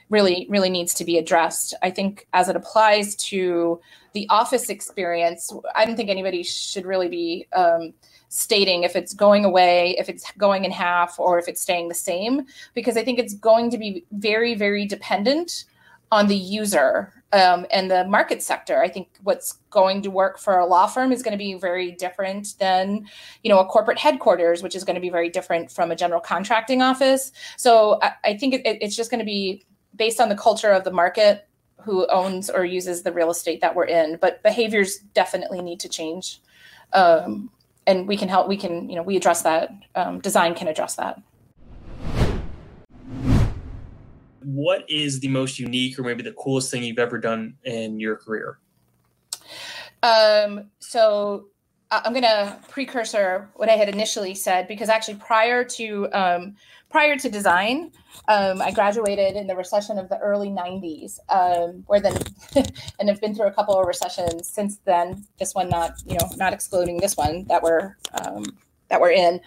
really 0.08 0.46
really 0.48 0.70
needs 0.70 0.94
to 0.94 1.04
be 1.04 1.18
addressed. 1.18 1.74
I 1.82 1.90
think 1.90 2.26
as 2.32 2.48
it 2.48 2.56
applies 2.56 3.16
to 3.16 3.80
the 4.12 4.26
office 4.30 4.70
experience, 4.70 5.52
I 5.74 5.84
don't 5.84 5.96
think 5.96 6.10
anybody 6.10 6.42
should 6.42 6.86
really 6.86 7.08
be 7.08 7.46
um, 7.52 7.92
stating 8.28 8.82
if 8.82 8.96
it's 8.96 9.14
going 9.14 9.44
away, 9.44 9.94
if 9.98 10.08
it's 10.08 10.30
going 10.32 10.64
in 10.64 10.70
half, 10.70 11.18
or 11.18 11.38
if 11.38 11.48
it's 11.48 11.60
staying 11.60 11.88
the 11.88 11.94
same, 11.94 12.46
because 12.74 12.96
I 12.96 13.04
think 13.04 13.18
it's 13.18 13.34
going 13.34 13.70
to 13.70 13.78
be 13.78 14.04
very, 14.12 14.54
very 14.54 14.86
dependent 14.86 15.64
on 16.12 16.28
the 16.28 16.36
user 16.36 17.12
um, 17.32 17.66
and 17.70 17.90
the 17.90 18.04
market 18.06 18.42
sector. 18.42 18.80
I 18.80 18.88
think 18.88 19.08
what's 19.22 19.58
going 19.70 20.02
to 20.02 20.10
work 20.10 20.38
for 20.38 20.58
a 20.58 20.66
law 20.66 20.86
firm 20.86 21.12
is 21.12 21.22
going 21.22 21.32
to 21.32 21.38
be 21.38 21.54
very 21.54 21.90
different 21.90 22.54
than, 22.58 23.06
you 23.42 23.50
know, 23.50 23.58
a 23.58 23.66
corporate 23.66 23.98
headquarters, 23.98 24.62
which 24.62 24.76
is 24.76 24.84
going 24.84 24.94
to 24.94 25.00
be 25.00 25.10
very 25.10 25.28
different 25.28 25.70
from 25.70 25.90
a 25.90 25.96
general 25.96 26.20
contracting 26.20 26.80
office. 26.80 27.32
So 27.56 27.98
I, 28.02 28.12
I 28.24 28.36
think 28.36 28.54
it, 28.54 28.62
it's 28.64 28.96
just 28.96 29.10
going 29.10 29.18
to 29.18 29.26
be 29.26 29.64
based 29.96 30.20
on 30.20 30.28
the 30.28 30.36
culture 30.36 30.70
of 30.70 30.84
the 30.84 30.92
market 30.92 31.48
who 31.82 32.06
owns 32.08 32.50
or 32.50 32.64
uses 32.64 33.02
the 33.02 33.12
real 33.12 33.30
estate 33.30 33.60
that 33.60 33.74
we're 33.74 33.84
in. 33.84 34.18
But 34.20 34.42
behaviors 34.42 34.98
definitely 35.14 35.62
need 35.62 35.80
to 35.80 35.88
change. 35.88 36.40
Um, 36.92 37.50
and 37.86 38.08
we 38.08 38.16
can 38.16 38.28
help 38.28 38.48
we 38.48 38.56
can 38.56 38.88
you 38.88 38.96
know 38.96 39.02
we 39.02 39.16
address 39.16 39.42
that 39.42 39.70
um, 39.94 40.20
design 40.20 40.54
can 40.54 40.68
address 40.68 40.96
that 40.96 41.20
what 44.42 44.88
is 44.88 45.20
the 45.20 45.28
most 45.28 45.58
unique 45.58 45.98
or 45.98 46.02
maybe 46.02 46.22
the 46.22 46.32
coolest 46.32 46.70
thing 46.70 46.82
you've 46.82 46.98
ever 46.98 47.18
done 47.18 47.54
in 47.64 47.98
your 47.98 48.16
career 48.16 48.58
um, 50.02 50.70
so 50.78 51.48
I'm 51.90 52.12
going 52.12 52.22
to 52.22 52.58
precursor 52.68 53.48
what 53.54 53.68
I 53.68 53.72
had 53.72 53.88
initially 53.88 54.34
said 54.34 54.66
because 54.66 54.88
actually 54.88 55.16
prior 55.16 55.62
to 55.64 56.08
um, 56.12 56.56
prior 56.90 57.16
to 57.16 57.28
design, 57.28 57.92
um, 58.28 58.60
I 58.60 58.72
graduated 58.72 59.36
in 59.36 59.46
the 59.46 59.54
recession 59.54 59.98
of 59.98 60.08
the 60.08 60.18
early 60.18 60.48
90s, 60.48 61.18
um, 61.28 61.84
where 61.86 62.00
then, 62.00 62.16
and 62.98 63.08
have 63.08 63.20
been 63.20 63.34
through 63.34 63.46
a 63.46 63.52
couple 63.52 63.78
of 63.78 63.86
recessions 63.86 64.48
since 64.48 64.78
then. 64.84 65.24
This 65.38 65.54
one 65.54 65.68
not, 65.68 65.92
you 66.06 66.14
know, 66.14 66.28
not 66.36 66.52
excluding 66.52 66.98
this 66.98 67.16
one 67.16 67.44
that 67.44 67.62
we're 67.62 67.96
um, 68.20 68.44
that 68.88 69.00
we're 69.00 69.12
in, 69.12 69.40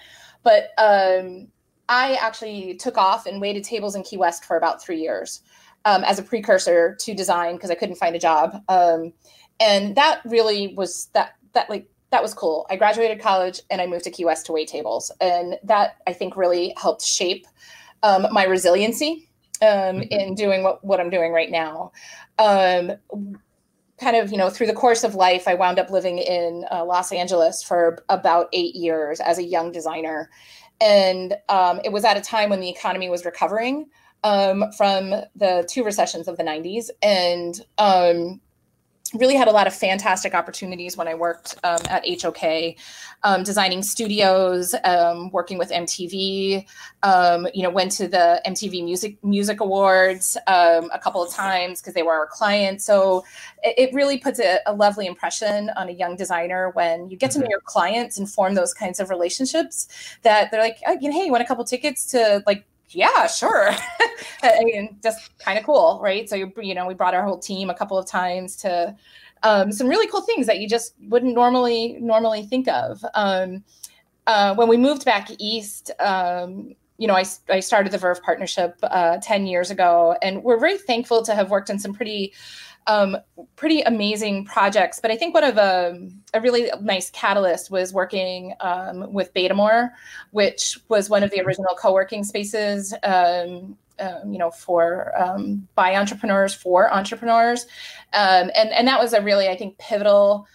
but 0.43 0.69
um, 0.77 1.47
I 1.89 2.13
actually 2.21 2.75
took 2.75 2.97
off 2.97 3.25
and 3.25 3.41
waited 3.41 3.63
tables 3.65 3.95
in 3.95 4.03
Key 4.03 4.17
West 4.17 4.45
for 4.45 4.55
about 4.55 4.81
three 4.81 5.01
years 5.01 5.41
um, 5.83 6.03
as 6.05 6.19
a 6.19 6.23
precursor 6.23 6.95
to 7.01 7.13
design 7.13 7.55
because 7.55 7.71
I 7.71 7.75
couldn't 7.75 7.95
find 7.95 8.15
a 8.15 8.19
job, 8.19 8.63
and 9.59 9.95
that 9.95 10.21
really 10.23 10.73
was 10.75 11.09
that 11.13 11.35
that 11.53 11.69
like 11.69 11.89
that 12.11 12.21
was 12.21 12.33
cool. 12.33 12.65
I 12.69 12.75
graduated 12.75 13.19
college 13.19 13.61
and 13.69 13.81
I 13.81 13.87
moved 13.87 14.03
to 14.05 14.11
Key 14.11 14.25
West 14.25 14.45
to 14.47 14.51
wait 14.51 14.67
tables. 14.67 15.11
And 15.21 15.57
that 15.63 15.97
I 16.07 16.13
think 16.13 16.35
really 16.35 16.73
helped 16.77 17.03
shape 17.03 17.45
um, 18.03 18.27
my 18.31 18.45
resiliency 18.45 19.29
um, 19.61 19.67
mm-hmm. 19.67 20.01
in 20.11 20.35
doing 20.35 20.63
what, 20.63 20.83
what 20.83 20.99
I'm 20.99 21.09
doing 21.09 21.31
right 21.31 21.51
now. 21.51 21.91
Um, 22.37 22.93
kind 23.99 24.15
of, 24.15 24.31
you 24.31 24.37
know, 24.37 24.49
through 24.49 24.67
the 24.67 24.73
course 24.73 25.03
of 25.03 25.13
life, 25.13 25.47
I 25.47 25.55
wound 25.55 25.77
up 25.77 25.89
living 25.89 26.19
in 26.19 26.65
uh, 26.71 26.85
Los 26.85 27.11
Angeles 27.11 27.61
for 27.61 28.03
about 28.09 28.47
eight 28.53 28.75
years 28.75 29.19
as 29.19 29.37
a 29.37 29.43
young 29.43 29.71
designer. 29.71 30.29
And 30.81 31.35
um, 31.49 31.81
it 31.83 31.91
was 31.91 32.05
at 32.05 32.17
a 32.17 32.21
time 32.21 32.49
when 32.49 32.61
the 32.61 32.69
economy 32.69 33.09
was 33.09 33.25
recovering 33.25 33.87
um, 34.23 34.71
from 34.77 35.13
the 35.35 35.67
two 35.69 35.83
recessions 35.83 36.27
of 36.27 36.37
the 36.37 36.43
90s. 36.43 36.89
And 37.03 37.59
um, 37.77 38.39
really 39.13 39.35
had 39.35 39.47
a 39.47 39.51
lot 39.51 39.67
of 39.67 39.73
fantastic 39.73 40.33
opportunities 40.33 40.95
when 40.95 41.07
I 41.07 41.15
worked 41.15 41.55
um, 41.63 41.79
at 41.89 42.03
HOK, 42.21 42.75
um, 43.23 43.43
designing 43.43 43.81
studios, 43.81 44.75
um, 44.83 45.31
working 45.31 45.57
with 45.57 45.71
MTV. 45.71 46.65
Um, 47.03 47.47
you 47.53 47.63
know, 47.63 47.69
went 47.69 47.91
to 47.93 48.07
the 48.07 48.41
MTV 48.45 48.83
Music 48.83 49.23
Music 49.23 49.61
Awards 49.61 50.37
um, 50.47 50.89
a 50.93 50.99
couple 50.99 51.23
of 51.23 51.31
times 51.33 51.81
because 51.81 51.93
they 51.93 52.03
were 52.03 52.13
our 52.13 52.27
clients. 52.27 52.85
So 52.85 53.23
it, 53.63 53.89
it 53.89 53.93
really 53.93 54.17
puts 54.17 54.39
a, 54.39 54.59
a, 54.65 54.73
lovely 54.73 55.07
impression 55.07 55.69
on 55.75 55.89
a 55.89 55.91
young 55.91 56.15
designer 56.15 56.71
when 56.71 57.09
you 57.09 57.17
get 57.17 57.31
to 57.31 57.39
know 57.39 57.43
mm-hmm. 57.43 57.51
your 57.51 57.61
clients 57.61 58.17
and 58.17 58.29
form 58.29 58.53
those 58.53 58.73
kinds 58.73 58.99
of 58.99 59.09
relationships. 59.09 59.87
That 60.23 60.51
they're 60.51 60.61
like, 60.61 60.77
oh, 60.87 60.97
you 60.99 61.09
know, 61.09 61.17
hey, 61.17 61.25
you 61.25 61.31
want 61.31 61.43
a 61.43 61.47
couple 61.47 61.63
tickets 61.63 62.05
to 62.11 62.43
like 62.45 62.65
yeah, 62.89 63.27
sure. 63.27 63.69
I 64.43 64.63
mean, 64.63 64.97
just 65.03 65.37
kind 65.39 65.57
of 65.57 65.65
cool, 65.65 65.99
right? 66.01 66.27
So 66.29 66.35
you 66.35 66.75
know, 66.75 66.87
we 66.87 66.93
brought 66.93 67.13
our 67.13 67.23
whole 67.23 67.39
team 67.39 67.69
a 67.69 67.73
couple 67.73 67.97
of 67.97 68.07
times 68.07 68.55
to 68.57 68.95
um, 69.43 69.71
some 69.71 69.87
really 69.87 70.07
cool 70.07 70.21
things 70.21 70.47
that 70.47 70.59
you 70.59 70.67
just 70.67 70.93
wouldn't 71.07 71.33
normally 71.33 71.97
normally 71.99 72.43
think 72.43 72.67
of. 72.67 73.03
Um, 73.13 73.63
uh, 74.27 74.53
when 74.55 74.67
we 74.67 74.77
moved 74.77 75.05
back 75.05 75.29
east, 75.39 75.91
um, 75.99 76.75
you 76.97 77.07
know, 77.07 77.15
I, 77.15 77.23
I 77.49 77.61
started 77.61 77.91
the 77.91 77.97
Verve 77.97 78.21
partnership 78.21 78.77
uh, 78.83 79.17
10 79.23 79.47
years 79.47 79.71
ago, 79.71 80.17
and 80.21 80.43
we're 80.43 80.59
very 80.59 80.77
thankful 80.77 81.23
to 81.23 81.33
have 81.33 81.49
worked 81.49 81.69
in 81.69 81.79
some 81.79 81.93
pretty 81.93 82.33
um, 82.89 83.17
pretty 83.55 83.81
amazing 83.81 84.45
projects. 84.45 84.99
But 84.99 85.11
I 85.11 85.15
think 85.15 85.35
one 85.35 85.43
of 85.43 85.57
a, 85.57 85.91
um, 85.91 86.21
a 86.33 86.41
really 86.41 86.71
nice 86.81 87.11
catalyst 87.11 87.69
was 87.69 87.93
working 87.93 88.55
um, 88.61 89.13
with 89.13 89.33
Betamore, 89.33 89.91
which 90.31 90.79
was 90.89 91.09
one 91.09 91.21
of 91.21 91.29
the 91.29 91.37
mm-hmm. 91.37 91.47
original 91.47 91.75
co-working 91.79 92.23
spaces. 92.23 92.93
Um, 93.03 93.77
um, 93.99 94.31
you 94.31 94.39
know, 94.39 94.49
for 94.49 95.11
um, 95.21 95.67
by 95.75 95.97
entrepreneurs 95.97 96.53
for 96.53 96.91
entrepreneurs, 96.93 97.67
and 98.13 98.49
and 98.55 98.87
that 98.87 98.97
was 98.97 99.11
a 99.11 99.21
really 99.21 99.49
I 99.49 99.57
think 99.57 99.77
pivotal 99.77 100.47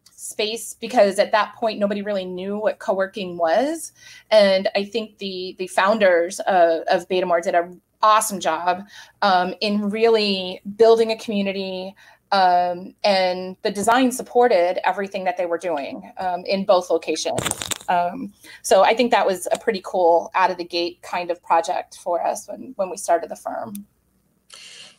space 0.00 0.74
because 0.80 1.18
at 1.18 1.32
that 1.32 1.54
point 1.54 1.78
nobody 1.78 2.00
really 2.00 2.24
knew 2.24 2.58
what 2.58 2.78
co-working 2.78 3.36
was 3.36 3.92
and 4.30 4.68
i 4.74 4.82
think 4.82 5.18
the 5.18 5.54
the 5.58 5.66
founders 5.66 6.40
of, 6.40 6.80
of 6.86 7.06
Betamore 7.10 7.42
did 7.42 7.54
a 7.54 7.70
awesome 8.04 8.38
job 8.38 8.86
um, 9.22 9.54
in 9.60 9.90
really 9.90 10.60
building 10.76 11.10
a 11.10 11.16
community. 11.16 11.94
Um, 12.32 12.94
and 13.04 13.56
the 13.62 13.70
design 13.70 14.12
supported 14.12 14.86
everything 14.86 15.24
that 15.24 15.36
they 15.36 15.46
were 15.46 15.58
doing 15.58 16.12
um, 16.18 16.44
in 16.44 16.64
both 16.64 16.90
locations. 16.90 17.40
Um, 17.88 18.32
so 18.62 18.82
I 18.82 18.94
think 18.94 19.10
that 19.12 19.26
was 19.26 19.46
a 19.52 19.58
pretty 19.58 19.80
cool 19.84 20.30
out 20.34 20.50
of 20.50 20.56
the 20.56 20.64
gate 20.64 21.00
kind 21.02 21.30
of 21.30 21.42
project 21.42 21.98
for 21.98 22.24
us 22.24 22.48
when, 22.48 22.72
when 22.76 22.90
we 22.90 22.96
started 22.96 23.30
the 23.30 23.36
firm. 23.36 23.86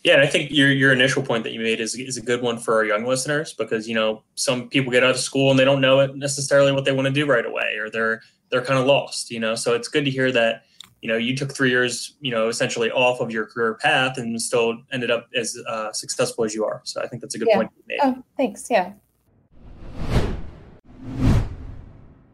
Yeah, 0.03 0.13
and 0.13 0.21
I 0.21 0.27
think 0.27 0.51
your 0.51 0.71
your 0.71 0.93
initial 0.93 1.23
point 1.23 1.43
that 1.45 1.51
you 1.51 1.59
made 1.59 1.79
is 1.79 1.95
is 1.95 2.15
a 2.15 2.21
good 2.21 2.43
one 2.43 2.59
for 2.59 2.75
our 2.75 2.85
young 2.85 3.05
listeners 3.05 3.53
because 3.53 3.87
you 3.87 3.95
know 3.95 4.21
some 4.35 4.69
people 4.69 4.91
get 4.91 5.03
out 5.03 5.09
of 5.09 5.17
school 5.17 5.49
and 5.49 5.57
they 5.57 5.65
don't 5.65 5.81
know 5.81 5.99
it 5.99 6.15
necessarily 6.15 6.71
what 6.71 6.85
they 6.85 6.91
want 6.91 7.07
to 7.07 7.11
do 7.11 7.25
right 7.25 7.43
away 7.43 7.77
or 7.79 7.89
they're 7.89 8.21
they're 8.51 8.61
kind 8.61 8.79
of 8.79 8.85
lost, 8.85 9.31
you 9.31 9.39
know. 9.39 9.55
So 9.55 9.73
it's 9.73 9.87
good 9.87 10.05
to 10.05 10.11
hear 10.11 10.31
that 10.31 10.65
you 11.05 11.11
know 11.11 11.17
you 11.17 11.37
took 11.37 11.53
three 11.53 11.69
years 11.69 12.15
you 12.19 12.31
know 12.31 12.47
essentially 12.47 12.89
off 12.89 13.19
of 13.19 13.29
your 13.29 13.45
career 13.45 13.75
path 13.75 14.17
and 14.17 14.41
still 14.41 14.79
ended 14.91 15.11
up 15.11 15.27
as 15.35 15.55
uh, 15.69 15.91
successful 15.91 16.43
as 16.43 16.55
you 16.55 16.65
are. 16.65 16.81
So 16.83 16.99
i 16.99 17.07
think 17.07 17.21
that's 17.21 17.35
a 17.35 17.37
good 17.37 17.47
point. 17.53 17.69
yeah. 17.87 18.03
point 18.05 18.17
oh 18.17 18.23
thanks. 18.37 18.65
Yeah. 18.71 18.93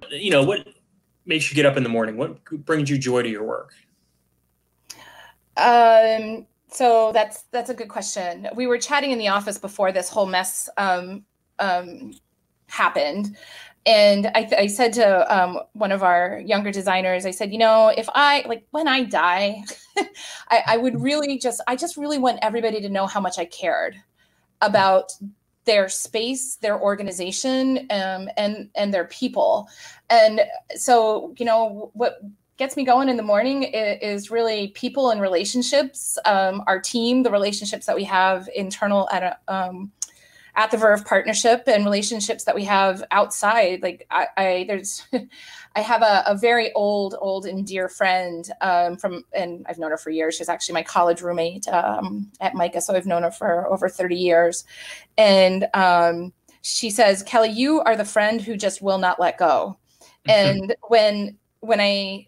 You 0.09 0.31
know 0.31 0.43
what 0.43 0.65
makes 1.25 1.51
you 1.51 1.55
get 1.55 1.65
up 1.65 1.75
in 1.75 1.83
the 1.83 1.89
morning? 1.89 2.15
What 2.15 2.45
brings 2.65 2.89
you 2.89 2.97
joy 2.97 3.23
to 3.23 3.29
your 3.29 3.43
work? 3.43 3.73
Um 5.57 6.47
so 6.69 7.11
that's 7.11 7.43
that's 7.51 7.69
a 7.69 7.73
good 7.73 7.89
question. 7.89 8.47
We 8.55 8.67
were 8.67 8.77
chatting 8.77 9.11
in 9.11 9.17
the 9.17 9.27
office 9.27 9.57
before 9.57 9.91
this 9.91 10.07
whole 10.07 10.27
mess 10.27 10.69
um 10.77 11.25
um 11.59 12.13
happened 12.67 13.35
and 13.85 14.27
I, 14.35 14.47
I 14.57 14.67
said 14.67 14.93
to 14.93 15.35
um, 15.35 15.59
one 15.73 15.91
of 15.91 16.03
our 16.03 16.41
younger 16.45 16.71
designers 16.71 17.25
i 17.25 17.31
said 17.31 17.51
you 17.51 17.57
know 17.57 17.87
if 17.89 18.07
i 18.13 18.43
like 18.47 18.65
when 18.71 18.87
i 18.87 19.03
die 19.03 19.63
I, 20.49 20.63
I, 20.67 20.77
would 20.77 21.01
really 21.01 21.37
just 21.39 21.61
i 21.67 21.75
just 21.75 21.97
really 21.97 22.17
want 22.17 22.39
everybody 22.41 22.79
to 22.81 22.89
know 22.89 23.07
how 23.07 23.19
much 23.19 23.39
i 23.39 23.45
cared 23.45 23.95
about 24.61 25.11
their 25.65 25.89
space 25.89 26.55
their 26.55 26.79
organization 26.79 27.87
um, 27.91 28.29
and 28.37 28.69
and 28.75 28.93
their 28.93 29.05
people. 29.05 29.67
And 30.09 30.41
so 30.75 31.33
you 31.37 31.45
know 31.45 31.91
what 31.93 32.21
gets 32.57 32.77
me 32.77 32.83
going 32.83 33.09
in 33.09 33.17
the 33.17 33.23
morning 33.23 33.63
is, 33.63 34.29
really 34.29 34.67
people 34.69 35.09
and 35.09 35.19
relationships 35.19 36.17
um, 36.25 36.63
our 36.67 36.79
team 36.79 37.23
the 37.23 37.31
relationships 37.31 37.85
that 37.85 37.95
we 37.95 38.03
have 38.03 38.47
internal 38.55 39.09
at 39.11 39.23
a 39.23 39.53
um, 39.53 39.91
at 40.55 40.71
the 40.71 40.77
Verve 40.77 41.05
partnership 41.05 41.63
and 41.67 41.85
relationships 41.85 42.43
that 42.45 42.55
we 42.55 42.65
have 42.65 43.03
outside. 43.11 43.81
Like 43.81 44.05
I, 44.09 44.27
I 44.37 44.65
there's, 44.67 45.07
I 45.75 45.81
have 45.81 46.01
a, 46.01 46.23
a, 46.27 46.35
very 46.35 46.71
old, 46.73 47.15
old 47.19 47.45
and 47.45 47.65
dear 47.65 47.87
friend 47.87 48.49
um, 48.61 48.97
from, 48.97 49.23
and 49.33 49.65
I've 49.69 49.79
known 49.79 49.91
her 49.91 49.97
for 49.97 50.09
years. 50.09 50.35
She's 50.35 50.49
actually 50.49 50.73
my 50.73 50.83
college 50.83 51.21
roommate 51.21 51.67
um, 51.67 52.29
at 52.41 52.55
MICA, 52.55 52.81
so 52.81 52.95
I've 52.95 53.05
known 53.05 53.23
her 53.23 53.31
for 53.31 53.67
over 53.67 53.87
30 53.87 54.15
years. 54.15 54.65
And 55.17 55.67
um, 55.73 56.33
she 56.61 56.89
says, 56.89 57.23
"Kelly, 57.23 57.49
you 57.49 57.81
are 57.81 57.95
the 57.95 58.05
friend 58.05 58.41
who 58.41 58.57
just 58.57 58.81
will 58.81 58.97
not 58.97 59.19
let 59.19 59.37
go." 59.37 59.77
and 60.27 60.75
when 60.87 61.37
when 61.61 61.79
I 61.79 62.27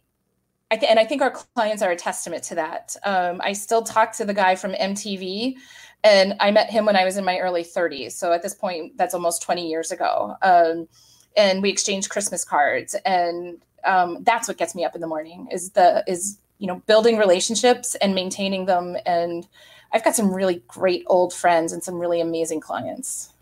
I 0.71 0.77
th- 0.77 0.89
and 0.89 0.99
I 0.99 1.05
think 1.05 1.21
our 1.21 1.31
clients 1.31 1.83
are 1.83 1.91
a 1.91 1.95
testament 1.95 2.43
to 2.45 2.55
that. 2.55 2.95
Um, 3.03 3.41
I 3.43 3.53
still 3.53 3.83
talk 3.83 4.13
to 4.13 4.25
the 4.25 4.33
guy 4.33 4.55
from 4.55 4.71
MTV 4.73 5.55
and 6.03 6.35
I 6.39 6.51
met 6.51 6.69
him 6.69 6.85
when 6.85 6.95
I 6.95 7.05
was 7.05 7.17
in 7.17 7.23
my 7.23 7.39
early 7.39 7.63
30s. 7.63 8.11
So 8.11 8.33
at 8.33 8.41
this 8.41 8.53
point, 8.53 8.97
that's 8.97 9.13
almost 9.13 9.41
20 9.41 9.69
years 9.69 9.91
ago. 9.91 10.35
Um, 10.41 10.87
and 11.35 11.61
we 11.61 11.69
exchanged 11.69 12.09
Christmas 12.09 12.43
cards, 12.45 12.95
and 13.05 13.57
um, 13.85 14.23
that's 14.23 14.47
what 14.47 14.57
gets 14.57 14.75
me 14.75 14.85
up 14.85 14.95
in 14.95 15.01
the 15.01 15.07
morning. 15.07 15.47
Is 15.51 15.71
the 15.71 16.03
is 16.07 16.37
you 16.59 16.67
know 16.67 16.81
building 16.85 17.17
relationships 17.17 17.95
and 17.95 18.13
maintaining 18.13 18.65
them. 18.65 18.95
And 19.05 19.47
I've 19.91 20.03
got 20.03 20.15
some 20.15 20.31
really 20.33 20.61
great 20.67 21.03
old 21.07 21.33
friends 21.33 21.73
and 21.73 21.83
some 21.83 21.95
really 21.95 22.21
amazing 22.21 22.59
clients. 22.59 23.33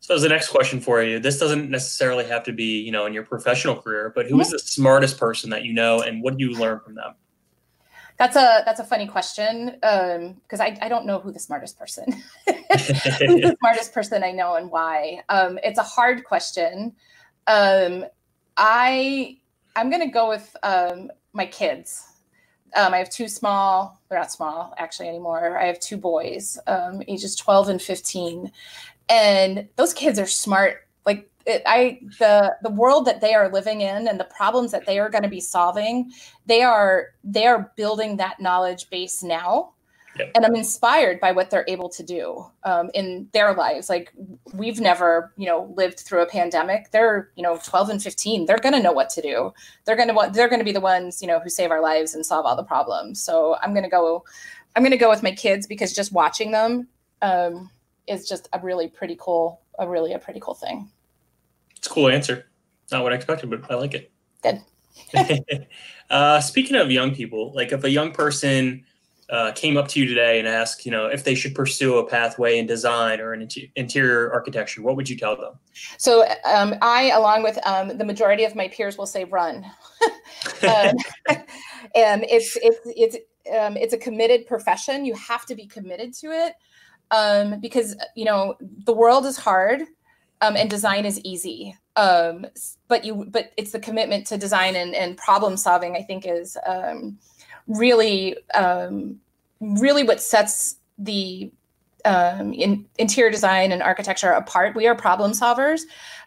So 0.00 0.14
as 0.14 0.22
the 0.22 0.28
next 0.28 0.48
question 0.48 0.80
for 0.80 1.02
you, 1.02 1.18
this 1.18 1.38
doesn't 1.38 1.70
necessarily 1.70 2.24
have 2.24 2.42
to 2.44 2.52
be, 2.52 2.80
you 2.80 2.90
know, 2.90 3.04
in 3.04 3.12
your 3.12 3.24
professional 3.24 3.76
career, 3.76 4.10
but 4.14 4.26
who 4.26 4.40
is 4.40 4.50
the 4.50 4.58
smartest 4.58 5.18
person 5.18 5.50
that 5.50 5.64
you 5.64 5.74
know 5.74 6.00
and 6.00 6.22
what 6.22 6.38
do 6.38 6.44
you 6.44 6.52
learn 6.52 6.80
from 6.80 6.94
them? 6.94 7.14
That's 8.18 8.34
a 8.34 8.62
that's 8.66 8.80
a 8.80 8.84
funny 8.84 9.06
question 9.06 9.76
because 9.80 10.60
um, 10.60 10.60
I, 10.60 10.76
I 10.82 10.88
don't 10.88 11.06
know 11.06 11.20
who 11.20 11.30
the 11.30 11.38
smartest 11.38 11.78
person 11.78 12.04
who's 12.46 13.40
the 13.42 13.56
smartest 13.60 13.94
person 13.94 14.24
I 14.24 14.32
know 14.32 14.56
and 14.56 14.70
why. 14.70 15.22
Um, 15.28 15.58
it's 15.62 15.78
a 15.78 15.84
hard 15.84 16.24
question. 16.24 16.96
Um, 17.46 18.04
I 18.56 19.38
I'm 19.76 19.88
gonna 19.88 20.10
go 20.10 20.28
with 20.28 20.54
um, 20.64 21.12
my 21.32 21.46
kids. 21.46 22.04
Um, 22.76 22.92
I 22.92 22.98
have 22.98 23.08
two 23.08 23.28
small. 23.28 24.00
They're 24.08 24.18
not 24.18 24.32
small 24.32 24.74
actually 24.78 25.08
anymore. 25.08 25.56
I 25.56 25.66
have 25.66 25.78
two 25.78 25.96
boys, 25.96 26.58
um, 26.66 27.02
ages 27.06 27.36
12 27.36 27.68
and 27.68 27.80
15, 27.80 28.50
and 29.08 29.68
those 29.76 29.94
kids 29.94 30.18
are 30.18 30.26
smart 30.26 30.87
it, 31.48 31.62
I 31.66 32.00
the 32.18 32.56
the 32.62 32.70
world 32.70 33.06
that 33.06 33.20
they 33.20 33.34
are 33.34 33.50
living 33.50 33.80
in 33.80 34.06
and 34.06 34.20
the 34.20 34.24
problems 34.24 34.70
that 34.72 34.86
they 34.86 34.98
are 34.98 35.08
going 35.08 35.24
to 35.24 35.28
be 35.28 35.40
solving, 35.40 36.12
they 36.46 36.62
are 36.62 37.08
they 37.24 37.46
are 37.46 37.72
building 37.76 38.18
that 38.18 38.40
knowledge 38.40 38.90
base 38.90 39.22
now. 39.22 39.72
Yep. 40.18 40.32
And 40.34 40.44
I'm 40.44 40.56
inspired 40.56 41.20
by 41.20 41.30
what 41.30 41.48
they're 41.48 41.64
able 41.68 41.88
to 41.90 42.02
do 42.02 42.44
um, 42.64 42.90
in 42.92 43.28
their 43.32 43.54
lives. 43.54 43.88
Like 43.88 44.12
we've 44.52 44.80
never, 44.80 45.32
you 45.36 45.46
know, 45.46 45.72
lived 45.76 46.00
through 46.00 46.22
a 46.22 46.26
pandemic. 46.26 46.90
They're, 46.90 47.30
you 47.36 47.42
know, 47.42 47.60
12 47.64 47.90
and 47.90 48.02
15. 48.02 48.46
They're 48.46 48.58
going 48.58 48.74
to 48.74 48.82
know 48.82 48.90
what 48.90 49.10
to 49.10 49.22
do. 49.22 49.52
They're 49.84 49.96
going 49.96 50.08
to 50.08 50.14
want. 50.14 50.34
they're 50.34 50.48
going 50.48 50.58
to 50.58 50.64
be 50.64 50.72
the 50.72 50.80
ones, 50.80 51.22
you 51.22 51.28
know, 51.28 51.38
who 51.38 51.48
save 51.48 51.70
our 51.70 51.80
lives 51.80 52.14
and 52.14 52.26
solve 52.26 52.46
all 52.46 52.56
the 52.56 52.64
problems. 52.64 53.22
So 53.22 53.56
I'm 53.62 53.72
going 53.72 53.84
to 53.84 53.90
go. 53.90 54.24
I'm 54.74 54.82
going 54.82 54.90
to 54.90 54.98
go 54.98 55.08
with 55.08 55.22
my 55.22 55.32
kids 55.32 55.66
because 55.66 55.92
just 55.92 56.12
watching 56.12 56.50
them 56.50 56.88
um, 57.22 57.70
is 58.06 58.28
just 58.28 58.48
a 58.52 58.58
really 58.60 58.88
pretty 58.88 59.16
cool, 59.20 59.60
a 59.78 59.88
really 59.88 60.14
a 60.14 60.18
pretty 60.18 60.40
cool 60.40 60.54
thing. 60.54 60.90
A 61.88 61.94
cool 61.94 62.08
answer. 62.08 62.46
Not 62.90 63.02
what 63.02 63.12
I 63.12 63.16
expected, 63.16 63.50
but 63.50 63.70
I 63.70 63.74
like 63.74 63.94
it. 63.94 64.10
Good. 64.42 64.62
uh, 66.10 66.40
speaking 66.40 66.76
of 66.76 66.90
young 66.90 67.14
people, 67.14 67.52
like 67.54 67.72
if 67.72 67.84
a 67.84 67.90
young 67.90 68.12
person 68.12 68.84
uh, 69.30 69.52
came 69.52 69.76
up 69.76 69.88
to 69.88 70.00
you 70.00 70.06
today 70.06 70.38
and 70.38 70.48
asked, 70.48 70.86
you 70.86 70.92
know, 70.92 71.06
if 71.06 71.24
they 71.24 71.34
should 71.34 71.54
pursue 71.54 71.98
a 71.98 72.06
pathway 72.06 72.58
in 72.58 72.66
design 72.66 73.20
or 73.20 73.34
in 73.34 73.46
interior 73.76 74.32
architecture, 74.32 74.82
what 74.82 74.96
would 74.96 75.08
you 75.08 75.16
tell 75.16 75.36
them? 75.36 75.54
So 75.98 76.26
um, 76.44 76.74
I, 76.80 77.10
along 77.10 77.42
with 77.42 77.58
um, 77.66 77.96
the 77.98 78.04
majority 78.04 78.44
of 78.44 78.54
my 78.54 78.68
peers, 78.68 78.96
will 78.96 79.06
say 79.06 79.24
run. 79.24 79.64
um, 80.62 80.94
and 81.94 82.24
it's 82.28 82.56
it's 82.62 82.78
it's 82.84 83.16
um, 83.54 83.76
it's 83.76 83.92
a 83.92 83.98
committed 83.98 84.46
profession. 84.46 85.04
You 85.04 85.14
have 85.14 85.44
to 85.46 85.54
be 85.54 85.66
committed 85.66 86.14
to 86.14 86.28
it 86.28 86.54
um, 87.10 87.60
because 87.60 87.96
you 88.14 88.24
know 88.24 88.54
the 88.60 88.92
world 88.92 89.26
is 89.26 89.36
hard 89.36 89.82
um, 90.40 90.56
and 90.56 90.70
design 90.70 91.04
is 91.04 91.20
easy. 91.20 91.76
but 91.96 93.04
you 93.04 93.26
but 93.28 93.52
it's 93.56 93.72
the 93.72 93.80
commitment 93.80 94.26
to 94.28 94.38
design 94.38 94.76
and, 94.76 94.94
and 94.94 95.16
problem 95.16 95.56
solving. 95.56 95.96
I 95.96 96.02
think 96.02 96.26
is 96.26 96.56
really 97.68 98.36
um, 98.54 99.20
really 99.60 100.02
what 100.02 100.20
sets 100.20 100.76
the 100.98 101.52
um, 102.04 102.52
in 102.52 102.86
interior 102.98 103.30
design 103.30 103.72
and 103.72 103.82
architecture 103.82 104.30
apart. 104.30 104.74
We 104.74 104.86
are 104.86 104.94
problem 104.94 105.32
solvers. 105.32 105.82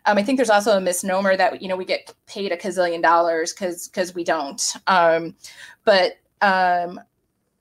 Um, 0.06 0.18
I 0.18 0.24
think 0.24 0.38
there's 0.38 0.50
also 0.50 0.78
a 0.78 0.82
misnomer 0.82 1.36
that 1.38 1.62
you 1.62 1.68
know 1.68 1.76
we 1.76 1.86
get 1.86 2.14
paid 2.28 2.52
a 2.52 2.58
gazillion 2.58 3.02
dollars 3.02 3.54
because 3.54 3.88
because 3.88 4.14
we 4.14 4.24
don't. 4.24 4.62
Um, 4.88 5.36
but 5.84 6.14
um, 6.42 7.00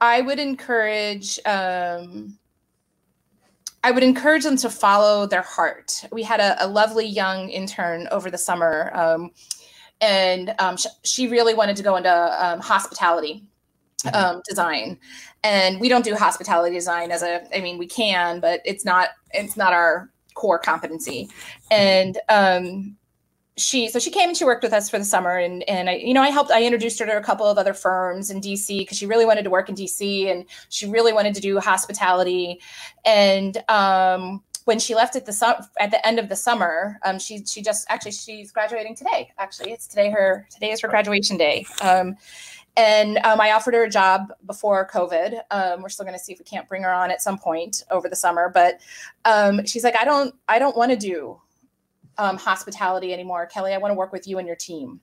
I 0.00 0.20
would 0.20 0.38
encourage. 0.38 1.38
Um, 1.46 2.36
I 3.82 3.90
would 3.90 4.02
encourage 4.02 4.44
them 4.44 4.56
to 4.58 4.70
follow 4.70 5.26
their 5.26 5.42
heart. 5.42 6.04
We 6.12 6.22
had 6.22 6.40
a, 6.40 6.64
a 6.64 6.66
lovely 6.66 7.06
young 7.06 7.48
intern 7.48 8.08
over 8.10 8.30
the 8.30 8.38
summer, 8.38 8.90
um, 8.94 9.30
and 10.00 10.54
um, 10.58 10.76
sh- 10.76 10.86
she 11.04 11.28
really 11.28 11.54
wanted 11.54 11.76
to 11.76 11.82
go 11.82 11.96
into 11.96 12.44
um, 12.44 12.60
hospitality 12.60 13.44
mm-hmm. 14.04 14.16
um, 14.16 14.42
design 14.48 14.98
and 15.42 15.80
we 15.80 15.88
don't 15.88 16.04
do 16.04 16.14
hospitality 16.14 16.74
design 16.74 17.10
as 17.10 17.22
a 17.22 17.42
i 17.56 17.60
mean 17.60 17.78
we 17.78 17.86
can 17.86 18.40
but 18.40 18.60
it's 18.64 18.84
not 18.84 19.10
it's 19.32 19.56
not 19.56 19.72
our 19.72 20.10
core 20.34 20.58
competency 20.58 21.28
and 21.70 22.18
um 22.28 22.96
she 23.60 23.88
so 23.88 23.98
she 23.98 24.10
came 24.10 24.28
and 24.28 24.36
she 24.36 24.44
worked 24.44 24.62
with 24.62 24.72
us 24.72 24.88
for 24.88 24.98
the 24.98 25.04
summer 25.04 25.36
and 25.36 25.68
and 25.68 25.90
I 25.90 25.96
you 25.96 26.14
know 26.14 26.22
I 26.22 26.30
helped 26.30 26.50
I 26.50 26.64
introduced 26.64 26.98
her 27.00 27.06
to 27.06 27.16
a 27.16 27.22
couple 27.22 27.46
of 27.46 27.58
other 27.58 27.74
firms 27.74 28.30
in 28.30 28.40
DC 28.40 28.78
because 28.78 28.98
she 28.98 29.06
really 29.06 29.24
wanted 29.24 29.42
to 29.44 29.50
work 29.50 29.68
in 29.68 29.74
DC 29.74 30.30
and 30.30 30.44
she 30.68 30.86
really 30.86 31.12
wanted 31.12 31.34
to 31.34 31.40
do 31.40 31.58
hospitality 31.58 32.60
and 33.04 33.62
um 33.68 34.42
when 34.64 34.78
she 34.78 34.94
left 34.94 35.16
at 35.16 35.26
the 35.26 35.32
su- 35.32 35.64
at 35.78 35.90
the 35.90 36.06
end 36.06 36.18
of 36.18 36.28
the 36.28 36.36
summer 36.36 36.98
um 37.04 37.18
she 37.18 37.44
she 37.44 37.62
just 37.62 37.86
actually 37.90 38.12
she's 38.12 38.50
graduating 38.52 38.94
today 38.94 39.30
actually 39.38 39.72
it's 39.72 39.86
today 39.86 40.10
her 40.10 40.46
today 40.50 40.70
is 40.70 40.80
her 40.80 40.88
graduation 40.88 41.36
day 41.36 41.66
um 41.82 42.16
and 42.76 43.18
um, 43.24 43.40
I 43.40 43.50
offered 43.50 43.74
her 43.74 43.82
a 43.82 43.90
job 43.90 44.32
before 44.46 44.88
COVID. 44.88 45.40
Um, 45.50 45.82
we're 45.82 45.88
still 45.88 46.06
going 46.06 46.16
to 46.16 46.22
see 46.22 46.32
if 46.32 46.38
we 46.38 46.44
can't 46.44 46.68
bring 46.68 46.84
her 46.84 46.92
on 46.92 47.10
at 47.10 47.20
some 47.20 47.36
point 47.36 47.82
over 47.90 48.08
the 48.08 48.14
summer. 48.14 48.48
But 48.48 48.80
um, 49.24 49.66
she's 49.66 49.82
like, 49.82 49.96
I 49.96 50.04
don't, 50.04 50.34
I 50.48 50.60
don't 50.60 50.76
want 50.76 50.92
to 50.92 50.96
do 50.96 51.40
um, 52.18 52.36
hospitality 52.36 53.12
anymore, 53.12 53.46
Kelly. 53.46 53.72
I 53.72 53.78
want 53.78 53.92
to 53.92 53.96
work 53.96 54.12
with 54.12 54.26
you 54.26 54.38
and 54.38 54.46
your 54.46 54.56
team. 54.56 55.00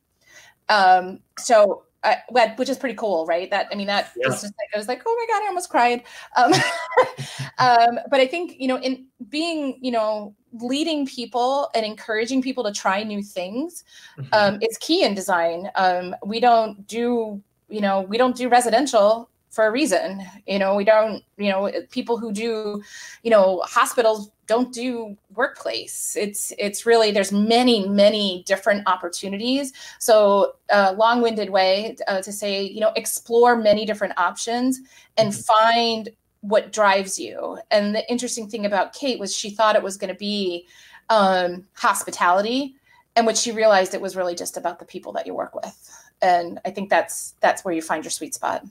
Um, 0.70 1.20
so, 1.40 1.84
uh, 2.04 2.16
which 2.58 2.70
is 2.70 2.78
pretty 2.78 2.96
cool, 2.96 3.26
right? 3.26 3.50
That 3.50 3.68
I 3.72 3.76
mean, 3.76 3.88
that 3.88 4.12
yeah. 4.16 4.28
was 4.28 4.42
just 4.42 4.54
like 4.54 4.70
I 4.74 4.78
was 4.78 4.88
like, 4.88 5.02
oh 5.06 5.28
my 5.28 5.34
god, 5.34 5.44
I 5.44 5.48
almost 5.48 5.70
cried. 5.70 6.04
Um, 7.60 8.00
but 8.12 8.20
I 8.20 8.28
think 8.28 8.56
you 8.60 8.68
know, 8.68 8.78
in 8.78 9.08
being 9.30 9.80
you 9.82 9.90
know 9.90 10.36
leading 10.54 11.08
people 11.08 11.72
and 11.74 11.84
encouraging 11.84 12.40
people 12.40 12.64
to 12.64 12.72
try 12.72 13.02
new 13.02 13.24
things 13.24 13.84
mm-hmm. 14.16 14.30
um, 14.32 14.60
is 14.62 14.78
key 14.78 15.04
in 15.04 15.16
design. 15.16 15.68
Um, 15.76 16.16
we 16.24 16.40
don't 16.40 16.86
do 16.86 17.42
you 17.70 17.82
know, 17.82 18.02
we 18.02 18.18
don't 18.18 18.36
do 18.36 18.50
residential 18.50 19.30
for 19.50 19.66
a 19.68 19.72
reason. 19.72 20.24
You 20.46 20.60
know, 20.60 20.76
we 20.76 20.84
don't, 20.84 21.24
you 21.38 21.50
know, 21.50 21.72
people 21.92 22.18
who 22.18 22.32
do, 22.32 22.82
you 23.24 23.32
know, 23.32 23.62
hospitals 23.66 24.32
don't 24.48 24.74
do 24.74 25.16
workplace. 25.36 26.16
It's 26.20 26.54
it's 26.58 26.86
really 26.86 27.12
there's 27.12 27.32
many 27.32 27.88
many 27.88 28.44
different 28.46 28.84
opportunities. 28.88 29.74
So 30.00 30.56
uh, 30.72 30.96
long-winded 30.98 31.50
way 31.50 31.96
uh, 32.08 32.22
to 32.22 32.32
say, 32.32 32.64
you 32.64 32.80
know, 32.80 32.92
explore 32.96 33.56
many 33.56 33.86
different 33.86 34.18
options 34.18 34.80
and 35.18 35.32
mm-hmm. 35.32 35.42
find 35.42 36.10
what 36.42 36.72
drives 36.72 37.20
you. 37.20 37.60
And 37.72 37.94
the 37.94 38.10
interesting 38.10 38.48
thing 38.48 38.66
about 38.66 38.94
Kate 38.94 39.20
was 39.20 39.36
she 39.36 39.50
thought 39.50 39.76
it 39.76 39.84
was 39.84 39.98
going 39.98 40.14
to 40.14 40.20
be 40.20 40.66
um, 41.10 41.66
hospitality, 41.74 42.76
and 43.16 43.26
what 43.26 43.38
she 43.38 43.52
realized 43.52 43.94
it 43.94 44.02
was 44.02 44.16
really 44.16 44.36
just 44.36 44.58
about 44.58 44.80
the 44.80 44.86
people 44.86 45.12
that 45.14 45.26
you 45.28 45.34
work 45.34 45.56
with 45.56 46.08
and 46.22 46.60
i 46.66 46.70
think 46.70 46.90
that's 46.90 47.36
that's 47.42 47.64
where 47.64 47.74
you 47.74 47.82
find 47.82 48.04
your 48.04 48.12
sweet 48.12 48.34
spot 48.34 48.64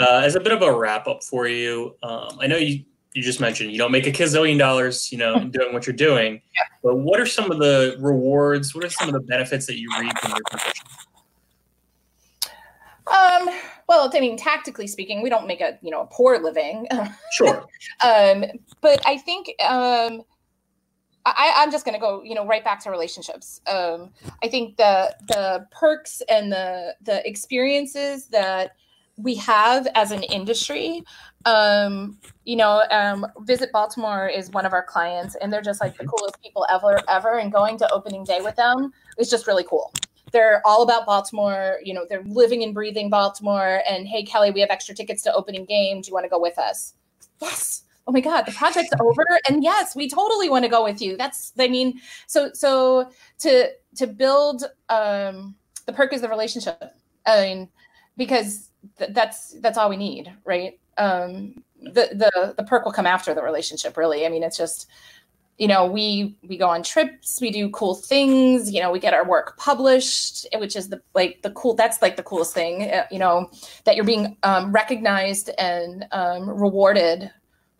uh, 0.00 0.20
as 0.24 0.34
a 0.34 0.40
bit 0.40 0.52
of 0.52 0.62
a 0.62 0.72
wrap 0.72 1.06
up 1.06 1.22
for 1.22 1.48
you 1.48 1.94
um, 2.02 2.36
i 2.40 2.46
know 2.46 2.56
you 2.56 2.84
you 3.12 3.22
just 3.22 3.40
mentioned 3.40 3.72
you 3.72 3.78
don't 3.78 3.92
make 3.92 4.06
a 4.06 4.12
gazillion 4.12 4.58
dollars 4.58 5.10
you 5.10 5.18
know 5.18 5.44
doing 5.50 5.72
what 5.72 5.86
you're 5.86 5.96
doing 5.96 6.34
yeah. 6.34 6.62
but 6.82 6.96
what 6.96 7.20
are 7.20 7.26
some 7.26 7.50
of 7.50 7.58
the 7.58 7.96
rewards 8.00 8.74
what 8.74 8.84
are 8.84 8.90
some 8.90 9.08
of 9.08 9.14
the 9.14 9.20
benefits 9.20 9.66
that 9.66 9.78
you 9.78 9.88
reap 9.98 10.14
in 10.24 10.30
your 10.30 10.40
position 10.50 10.86
um 13.06 13.50
well 13.88 14.10
i 14.12 14.20
mean 14.20 14.36
tactically 14.36 14.86
speaking 14.86 15.22
we 15.22 15.30
don't 15.30 15.46
make 15.46 15.60
a 15.60 15.78
you 15.82 15.90
know 15.90 16.02
a 16.02 16.06
poor 16.06 16.38
living 16.38 16.86
sure 17.32 17.66
um 18.04 18.44
but 18.80 19.04
i 19.06 19.16
think 19.16 19.50
um 19.62 20.22
I, 21.26 21.52
I'm 21.56 21.70
just 21.70 21.84
going 21.84 21.94
to 21.94 22.00
go, 22.00 22.22
you 22.22 22.34
know, 22.34 22.46
right 22.46 22.64
back 22.64 22.82
to 22.84 22.90
relationships. 22.90 23.60
Um, 23.66 24.10
I 24.42 24.48
think 24.48 24.76
the 24.76 25.14
the 25.28 25.66
perks 25.70 26.22
and 26.28 26.50
the 26.50 26.94
the 27.02 27.26
experiences 27.28 28.26
that 28.28 28.76
we 29.22 29.34
have 29.36 29.86
as 29.94 30.10
an 30.10 30.22
industry. 30.24 31.02
Um, 31.46 32.18
you 32.44 32.56
know, 32.56 32.82
um, 32.90 33.26
Visit 33.40 33.72
Baltimore 33.72 34.28
is 34.28 34.50
one 34.50 34.66
of 34.66 34.72
our 34.72 34.82
clients, 34.82 35.36
and 35.36 35.52
they're 35.52 35.62
just 35.62 35.80
like 35.80 35.96
the 35.96 36.04
mm-hmm. 36.04 36.10
coolest 36.10 36.40
people 36.42 36.66
ever, 36.70 37.00
ever. 37.08 37.38
And 37.38 37.52
going 37.52 37.78
to 37.78 37.92
opening 37.92 38.24
day 38.24 38.40
with 38.40 38.56
them 38.56 38.92
is 39.18 39.30
just 39.30 39.46
really 39.46 39.64
cool. 39.64 39.92
They're 40.32 40.62
all 40.64 40.82
about 40.82 41.06
Baltimore. 41.06 41.78
You 41.82 41.94
know, 41.94 42.06
they're 42.08 42.22
living 42.24 42.62
and 42.62 42.74
breathing 42.74 43.10
Baltimore. 43.10 43.82
And 43.88 44.06
hey, 44.06 44.24
Kelly, 44.24 44.50
we 44.50 44.60
have 44.60 44.70
extra 44.70 44.94
tickets 44.94 45.22
to 45.22 45.34
opening 45.34 45.64
game. 45.64 46.00
Do 46.00 46.08
you 46.08 46.14
want 46.14 46.24
to 46.24 46.30
go 46.30 46.40
with 46.40 46.58
us? 46.58 46.94
Yes 47.40 47.84
oh 48.06 48.12
my 48.12 48.20
god 48.20 48.42
the 48.42 48.52
project's 48.52 48.90
over 49.00 49.24
and 49.48 49.62
yes 49.62 49.94
we 49.94 50.08
totally 50.08 50.48
want 50.48 50.64
to 50.64 50.68
go 50.68 50.82
with 50.82 51.00
you 51.00 51.16
that's 51.16 51.52
i 51.58 51.68
mean 51.68 52.00
so 52.26 52.50
so 52.52 53.08
to 53.38 53.68
to 53.94 54.06
build 54.06 54.64
um 54.88 55.54
the 55.86 55.92
perk 55.92 56.12
is 56.12 56.20
the 56.20 56.28
relationship 56.28 56.94
i 57.26 57.40
mean 57.42 57.68
because 58.16 58.69
th- 58.98 59.10
that's 59.12 59.60
that's 59.60 59.78
all 59.78 59.90
we 59.90 59.96
need 59.96 60.32
right 60.44 60.78
um 60.98 61.54
the 61.80 62.08
the 62.12 62.54
the 62.56 62.64
perk 62.64 62.84
will 62.84 62.92
come 62.92 63.06
after 63.06 63.34
the 63.34 63.42
relationship 63.42 63.96
really 63.96 64.26
i 64.26 64.28
mean 64.28 64.42
it's 64.42 64.56
just 64.56 64.88
you 65.58 65.68
know 65.68 65.86
we 65.86 66.36
we 66.48 66.56
go 66.56 66.68
on 66.68 66.82
trips 66.82 67.40
we 67.40 67.50
do 67.50 67.68
cool 67.70 67.94
things 67.94 68.72
you 68.72 68.80
know 68.80 68.90
we 68.90 68.98
get 68.98 69.14
our 69.14 69.26
work 69.26 69.56
published 69.58 70.46
which 70.56 70.76
is 70.76 70.88
the 70.88 71.00
like 71.14 71.40
the 71.42 71.50
cool 71.50 71.74
that's 71.74 72.00
like 72.00 72.16
the 72.16 72.22
coolest 72.22 72.54
thing 72.54 72.90
uh, 72.90 73.04
you 73.10 73.18
know 73.18 73.50
that 73.84 73.96
you're 73.96 74.04
being 74.04 74.36
um, 74.42 74.72
recognized 74.72 75.50
and 75.58 76.06
um, 76.12 76.48
rewarded 76.48 77.30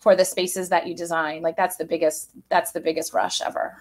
for 0.01 0.17
the 0.17 0.25
spaces 0.25 0.71
that 0.71 0.87
you 0.87 0.95
design. 0.95 1.43
Like 1.43 1.57
that's 1.57 1.77
the 1.77 1.85
biggest 1.85 2.33
that's 2.49 2.73
the 2.73 2.81
biggest 2.81 3.13
rush 3.13 3.41
ever. 3.41 3.77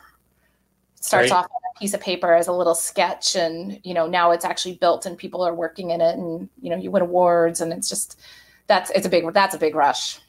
It 1.00 1.06
starts 1.06 1.32
off 1.32 1.46
on 1.46 1.62
a 1.76 1.80
piece 1.80 1.94
of 1.94 2.02
paper 2.02 2.34
as 2.34 2.48
a 2.48 2.52
little 2.52 2.76
sketch 2.76 3.36
and 3.36 3.80
you 3.84 3.94
know 3.94 4.06
now 4.06 4.32
it's 4.32 4.44
actually 4.44 4.76
built 4.76 5.06
and 5.06 5.18
people 5.18 5.42
are 5.42 5.54
working 5.54 5.92
in 5.92 6.02
it 6.02 6.18
and 6.18 6.50
you 6.62 6.70
know 6.70 6.76
you 6.76 6.92
win 6.92 7.02
awards 7.02 7.62
and 7.62 7.72
it's 7.72 7.88
just 7.88 8.20
that's 8.68 8.92
it's 8.92 9.06
a 9.06 9.10
big 9.10 9.34
that's 9.34 9.56
a 9.56 9.58
big 9.58 9.76
rush 9.76 10.20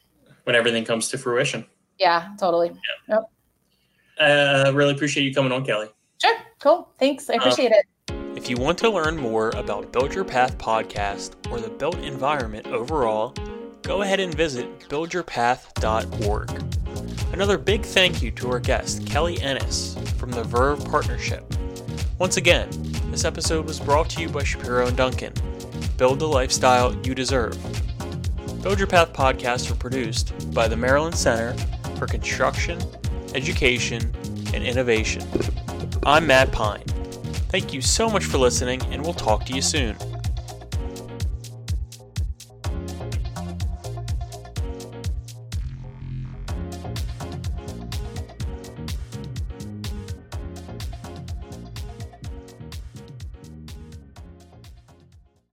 when 0.45 0.55
everything 0.57 0.85
comes 0.85 1.09
to 1.09 1.19
fruition. 1.19 1.67
Yeah, 1.99 2.29
totally. 2.39 2.73
Yeah. 3.09 3.21
Yep. 4.19 4.19
Uh, 4.19 4.73
really 4.75 4.93
appreciate 4.93 5.25
you 5.25 5.35
coming 5.35 5.53
on, 5.53 5.65
Kelly. 5.65 5.89
Sure. 6.21 6.37
Cool. 6.59 6.91
Thanks. 6.99 7.31
I 7.31 7.35
appreciate 7.35 7.73
um, 7.73 7.79
it. 7.79 7.87
If 8.37 8.51
you 8.51 8.57
want 8.57 8.79
to 8.79 8.91
learn 8.91 9.17
more 9.17 9.51
about 9.51 9.93
Build 9.93 10.13
Your 10.15 10.25
Path 10.25 10.59
podcast 10.59 11.35
or 11.51 11.61
the 11.61 11.71
built 11.71 11.99
environment 11.99 12.67
overall, 12.69 13.35
go 13.83 14.03
ahead 14.03 14.21
and 14.21 14.35
visit 14.35 14.81
buildyourpath.org. 14.89 17.20
Another 17.33 17.59
big 17.59 17.83
thank 17.83 18.23
you 18.23 18.31
to 18.33 18.51
our 18.51 18.59
guest, 18.61 19.07
Kelly 19.07 19.41
Ennis 19.41 19.97
from 20.19 20.31
the 20.31 20.43
Verve 20.43 20.85
Partnership. 20.85 21.45
Once 22.19 22.37
again, 22.37 22.69
this 23.11 23.25
episode 23.25 23.67
was 23.67 23.81
brought 23.81 24.11
to 24.11 24.21
you 24.21 24.29
by 24.29 24.43
Shapiro 24.43 24.87
and 24.89 24.97
Duncan. 24.97 25.33
build 25.97 26.19
the 26.19 26.27
lifestyle 26.27 26.95
you 27.05 27.15
deserve. 27.15 27.57
Build 28.63 28.79
Your 28.79 28.87
Path 28.87 29.13
podcasts 29.13 29.71
are 29.71 29.75
produced 29.75 30.33
by 30.53 30.67
the 30.67 30.77
Maryland 30.77 31.15
Center 31.15 31.53
for 31.97 32.07
Construction, 32.07 32.79
Education, 33.35 34.11
and 34.53 34.65
Innovation. 34.65 35.23
I'm 36.05 36.27
Matt 36.27 36.53
Pine. 36.53 36.85
Thank 37.51 37.73
you 37.73 37.81
so 37.81 38.09
much 38.11 38.25
for 38.25 38.39
listening, 38.39 38.83
and 38.91 39.03
we'll 39.03 39.15
talk 39.15 39.45
to 39.47 39.53
you 39.53 39.63
soon. 39.63 39.97